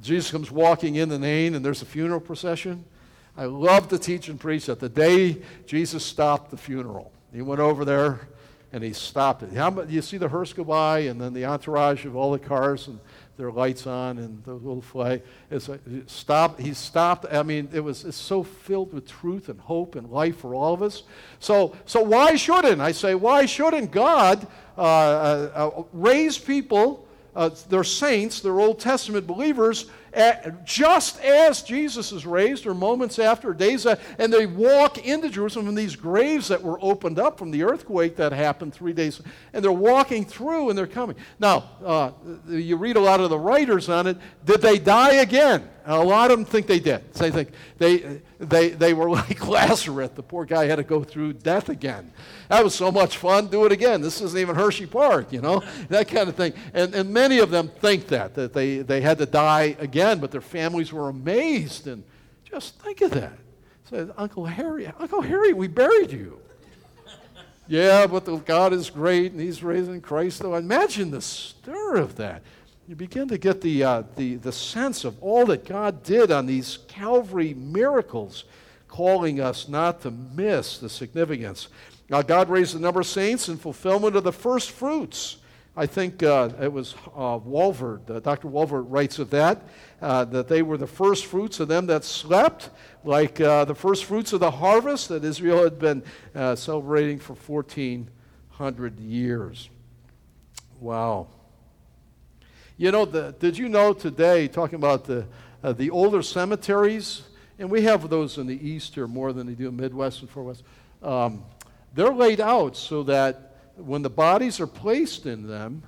[0.03, 2.85] Jesus comes walking in the Nain, and there's a funeral procession.
[3.37, 7.61] I love to teach and preach that the day Jesus stopped the funeral, he went
[7.61, 8.29] over there
[8.73, 9.53] and he stopped it.
[9.53, 12.87] How, you see the hearse go by, and then the entourage of all the cars
[12.87, 13.01] and
[13.41, 15.23] their lights on and the little flag.
[15.51, 16.61] It's like, stop.
[16.61, 17.25] He stopped.
[17.33, 20.75] I mean, it was it's so filled with truth and hope and life for all
[20.75, 21.05] of us.
[21.39, 27.07] So, so why shouldn't I say why shouldn't God uh, uh, uh raise people?
[27.35, 29.87] Uh, they're saints, they're Old Testament believers,
[30.65, 35.67] just as Jesus is raised, or moments after, days after, and they walk into Jerusalem
[35.67, 39.21] from these graves that were opened up from the earthquake that happened three days,
[39.53, 41.17] and they're walking through and they're coming.
[41.39, 42.11] Now, uh,
[42.49, 44.17] you read a lot of the writers on it.
[44.45, 45.69] Did they die again?
[45.87, 47.13] A lot of them think they did.
[47.15, 50.11] They think they, they, they were like Lazarus.
[50.15, 52.13] The poor guy had to go through death again.
[52.49, 53.49] That was so much fun.
[53.49, 54.01] Do it again.
[54.01, 56.53] This isn't even Hershey Park, you know, that kind of thing.
[56.75, 60.31] And, and many of them think that, that they, they had to die again, but
[60.31, 61.87] their families were amazed.
[61.87, 62.05] And
[62.45, 63.39] just think of that.
[63.89, 66.41] Said, Uncle Harry, Uncle Harry, we buried you.
[67.67, 70.43] yeah, but the God is great and he's raising Christ.
[70.43, 72.43] Though imagine the stir of that
[72.91, 76.47] you begin to get the, uh, the, the sense of all that God did on
[76.47, 78.43] these Calvary miracles,
[78.89, 81.69] calling us not to miss the significance.
[82.09, 85.37] Now, God raised a number of saints in fulfillment of the first fruits.
[85.77, 88.49] I think uh, it was uh, Walvoord, uh, Dr.
[88.49, 89.63] Walvoord writes of that,
[90.03, 92.71] uh, that they were the first fruits of them that slept,
[93.05, 96.03] like uh, the first fruits of the harvest that Israel had been
[96.35, 99.71] uh, celebrating for 1,400 years.
[100.81, 101.29] Wow.
[102.81, 105.27] You know, the, did you know today, talking about the,
[105.63, 107.21] uh, the older cemeteries,
[107.59, 110.31] and we have those in the east here more than they do in Midwest and
[110.31, 110.63] Far West,
[111.03, 111.45] um,
[111.93, 115.83] they're laid out so that when the bodies are placed in them,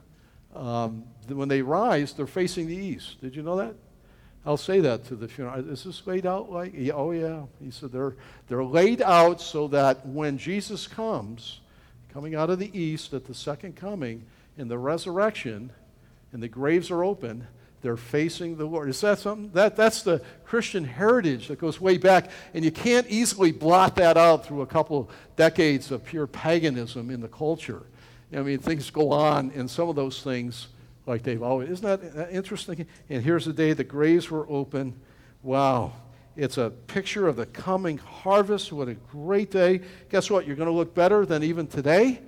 [0.55, 3.23] um, when they rise, they're facing the east.
[3.23, 3.75] Did you know that?
[4.45, 5.67] I'll say that to the funeral.
[5.71, 6.75] Is this laid out like?
[6.93, 7.45] Oh, yeah.
[7.65, 8.17] He said they're,
[8.49, 11.61] they're laid out so that when Jesus comes,
[12.13, 14.27] coming out of the east at the second coming,
[14.59, 15.73] in the resurrection,
[16.33, 17.47] and the graves are open,
[17.83, 18.89] they're facing the Lord.
[18.89, 19.51] Is that something?
[19.53, 24.17] That, that's the Christian heritage that goes way back, and you can't easily blot that
[24.17, 27.83] out through a couple decades of pure paganism in the culture.
[28.35, 30.69] I mean, things go on, and some of those things,
[31.07, 31.71] like they've always.
[31.71, 32.87] Isn't that uh, interesting?
[33.11, 34.95] And here's the day the graves were open.
[35.43, 35.93] Wow.
[36.37, 38.73] It's a picture of the coming harvest.
[38.73, 39.83] What a great day.
[40.09, 40.47] Guess what?
[40.47, 42.21] You're going to look better than even today.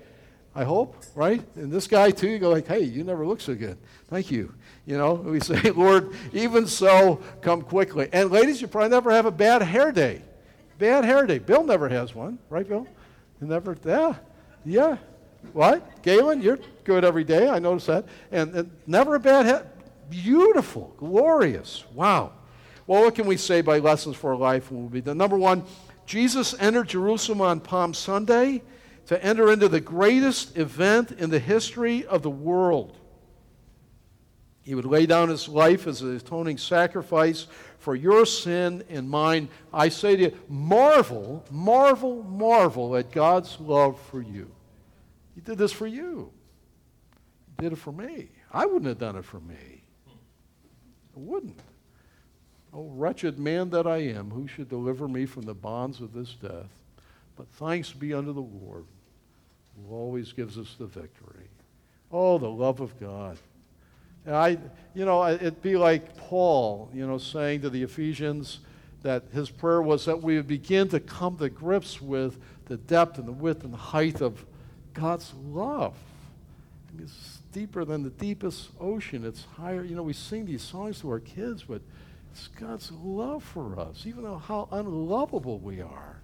[0.54, 1.42] I hope, right?
[1.56, 3.76] And this guy too, you go like, hey, you never look so good.
[4.08, 4.54] Thank you.
[4.86, 8.08] You know, we say, Lord, even so, come quickly.
[8.12, 10.22] And ladies, you probably never have a bad hair day.
[10.78, 11.38] Bad hair day.
[11.38, 12.86] Bill never has one, right, Bill?
[13.40, 14.14] You never, yeah,
[14.64, 14.96] yeah.
[15.52, 16.02] What?
[16.02, 17.48] Galen, you're good every day.
[17.48, 18.06] I notice that.
[18.30, 19.66] And, and never a bad hair.
[20.08, 21.84] Beautiful, glorious.
[21.92, 22.32] Wow.
[22.86, 25.64] Well, what can we say by lessons for life will be the number one?
[26.06, 28.62] Jesus entered Jerusalem on Palm Sunday
[29.06, 32.98] to enter into the greatest event in the history of the world.
[34.62, 37.46] He would lay down his life as an atoning sacrifice
[37.78, 39.50] for your sin and mine.
[39.74, 44.50] I say to you, marvel, marvel, marvel at God's love for you.
[45.34, 46.32] He did this for you.
[47.46, 48.30] He did it for me.
[48.50, 49.82] I wouldn't have done it for me.
[50.08, 51.60] I wouldn't.
[52.72, 56.34] Oh, wretched man that I am, who should deliver me from the bonds of this
[56.34, 56.70] death?
[57.36, 58.86] But thanks be unto the Lord
[59.76, 61.48] who always gives us the victory.
[62.10, 63.38] Oh, the love of God.
[64.26, 64.58] And I,
[64.94, 68.60] you know, it'd be like Paul, you know, saying to the Ephesians
[69.02, 73.18] that his prayer was that we would begin to come to grips with the depth
[73.18, 74.44] and the width and the height of
[74.94, 75.94] God's love.
[76.88, 79.26] I mean, it's deeper than the deepest ocean.
[79.26, 79.84] It's higher.
[79.84, 81.82] You know, we sing these songs to our kids, but
[82.32, 86.20] it's God's love for us, even though how unlovable we are.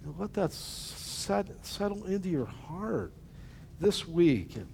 [0.00, 0.52] You know, let that
[1.22, 3.12] set, settle into your heart
[3.80, 4.56] this week.
[4.56, 4.66] And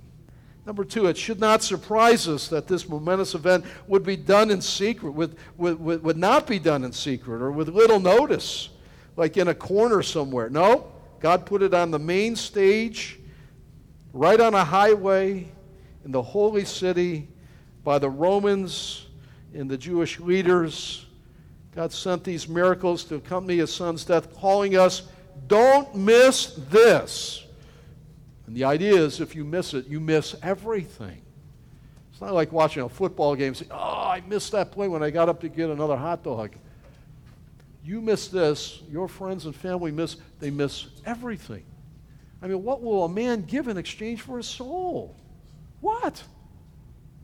[0.64, 4.62] number two, it should not surprise us that this momentous event would be done in
[4.62, 8.70] secret, would, would, would not be done in secret or with little notice,
[9.16, 10.48] like in a corner somewhere.
[10.48, 10.90] No,
[11.20, 13.18] God put it on the main stage,
[14.12, 15.48] right on a highway
[16.04, 17.28] in the holy city
[17.84, 19.06] by the Romans
[19.52, 21.04] and the Jewish leaders.
[21.74, 25.02] God sent these miracles to accompany his son's death, calling us
[25.46, 27.44] don't miss this.
[28.46, 31.20] And the idea is if you miss it, you miss everything.
[32.10, 35.02] It's not like watching a football game and say, oh, I missed that play when
[35.02, 36.52] I got up to get another hot dog.
[37.84, 41.64] You miss this, your friends and family miss, they miss everything.
[42.42, 45.14] I mean, what will a man give in exchange for his soul?
[45.80, 46.22] What?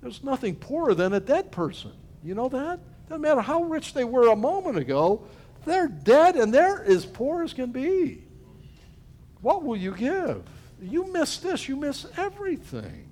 [0.01, 1.93] There's nothing poorer than a dead person.
[2.23, 2.81] You know that?
[3.09, 5.23] Doesn't matter how rich they were a moment ago,
[5.65, 8.23] they're dead and they're as poor as can be.
[9.41, 10.43] What will you give?
[10.81, 13.09] You miss this, you miss everything.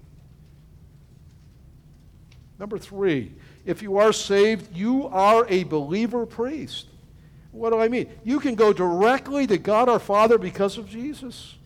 [2.58, 3.32] Number three,
[3.64, 6.86] if you are saved, you are a believer priest.
[7.50, 8.08] What do I mean?
[8.24, 11.56] You can go directly to God our Father because of Jesus.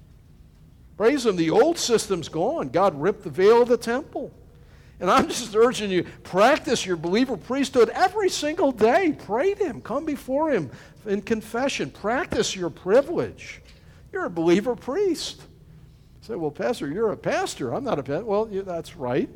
[0.97, 1.37] Praise Him.
[1.37, 2.71] The old system's gone.
[2.71, 4.33] God ripped the veil of the temple.
[4.99, 9.15] And I'm just urging you, practice your believer priesthood every single day.
[9.27, 9.81] Pray to Him.
[9.83, 10.71] Come before Him
[11.05, 11.91] in confession.
[11.91, 13.61] Practice your privilege.
[14.13, 15.41] You're a believer priest.
[15.41, 17.75] You say, well, Pastor, you're a pastor.
[17.75, 18.25] I'm not a pastor.
[18.25, 19.29] Well, yeah, that's right.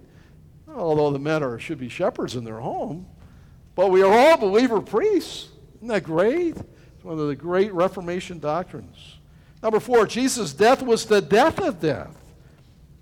[0.74, 3.06] Although the men are, should be shepherds in their home.
[3.74, 5.48] But we are all believer priests.
[5.76, 6.56] Isn't that great?
[6.56, 9.18] It's one of the great Reformation doctrines.
[9.62, 12.16] Number four, Jesus' death was the death of death.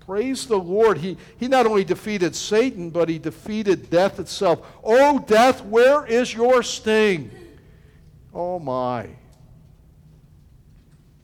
[0.09, 0.97] Praise the Lord.
[0.97, 4.65] He, he not only defeated Satan, but he defeated death itself.
[4.83, 7.29] Oh, death, where is your sting?
[8.33, 9.07] Oh, my.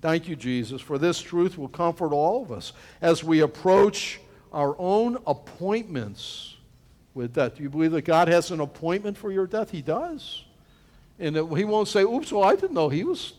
[0.01, 4.19] Thank you, Jesus, for this truth will comfort all of us as we approach
[4.53, 6.55] our own appointments
[7.15, 7.55] with death.
[7.55, 9.71] Do you believe that God has an appointment for your death?
[9.71, 10.43] He does.
[11.17, 13.33] And that he won't say, oops, well, I didn't know he was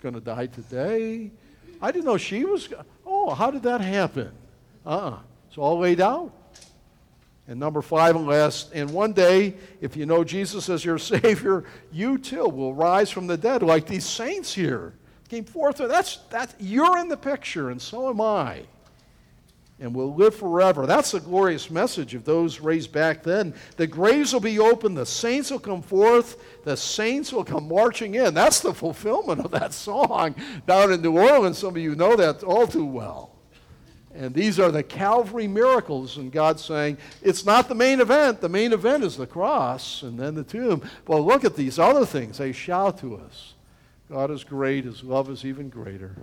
[0.00, 1.32] going to die today.
[1.82, 2.70] I didn't know she was.
[3.04, 4.32] Oh, how did that happen?
[4.86, 5.10] Uh uh-uh.
[5.10, 5.18] uh
[5.48, 6.32] It's all laid out.
[7.48, 11.64] And number five and last, and one day, if you know Jesus as your Savior,
[11.92, 14.94] you too will rise from the dead like these saints here
[15.28, 15.78] came forth.
[15.78, 18.62] That's, that's, you're in the picture, and so am I
[19.78, 20.86] and we'll live forever.
[20.86, 23.54] That's the glorious message of those raised back then.
[23.76, 28.14] The graves will be open, the saints will come forth, the saints will come marching
[28.14, 28.32] in.
[28.32, 30.34] That's the fulfillment of that song
[30.66, 31.58] down in New Orleans.
[31.58, 33.35] Some of you know that all too well.
[34.16, 38.40] And these are the Calvary miracles, and God saying, it's not the main event.
[38.40, 40.82] The main event is the cross and then the tomb.
[41.06, 42.38] Well, look at these other things.
[42.38, 43.54] They shout to us.
[44.08, 46.16] God is great, His love is even greater.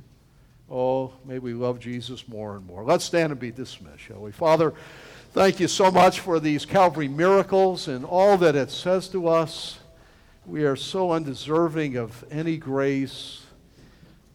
[0.72, 2.84] Oh, may we love Jesus more and more.
[2.84, 4.32] Let's stand and be dismissed, shall we?
[4.32, 4.74] Father,
[5.34, 9.80] thank you so much for these Calvary miracles and all that it says to us.
[10.46, 13.43] We are so undeserving of any grace.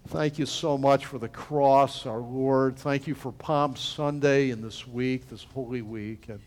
[0.08, 2.76] Thank you so much for the cross, our Lord.
[2.76, 6.24] Thank you for Palm Sunday and this week, this Holy Week.
[6.28, 6.40] And,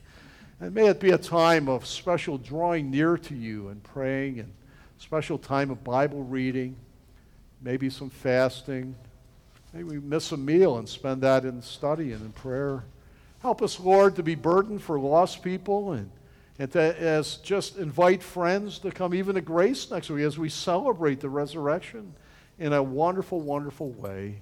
[0.60, 4.52] and may it be a time of special drawing near to you and praying and
[4.98, 6.76] special time of Bible reading,
[7.62, 8.96] maybe some fasting,
[9.74, 12.84] Maybe we miss a meal and spend that in study and in prayer.
[13.42, 16.12] Help us, Lord, to be burdened for lost people and,
[16.60, 20.50] and to as just invite friends to come even to grace next week as we
[20.50, 22.14] celebrate the resurrection
[22.62, 24.40] in a wonderful, wonderful way.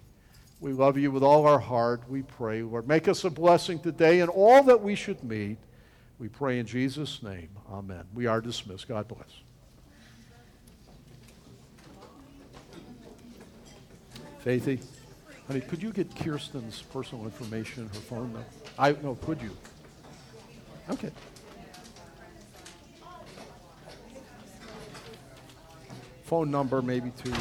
[0.60, 2.02] We love you with all our heart.
[2.10, 2.86] We pray, Lord.
[2.86, 5.58] Make us a blessing today and all that we should meet.
[6.20, 7.48] We pray in Jesus' name.
[7.72, 8.04] Amen.
[8.14, 8.90] We are dismissed.
[8.90, 9.24] God bless.
[14.46, 14.84] Faithy?
[15.48, 18.44] Honey, could you get Kirsten's personal information, her phone number?
[18.78, 19.56] I no, could you?
[20.90, 21.12] Okay.
[26.26, 27.34] Phone number maybe too.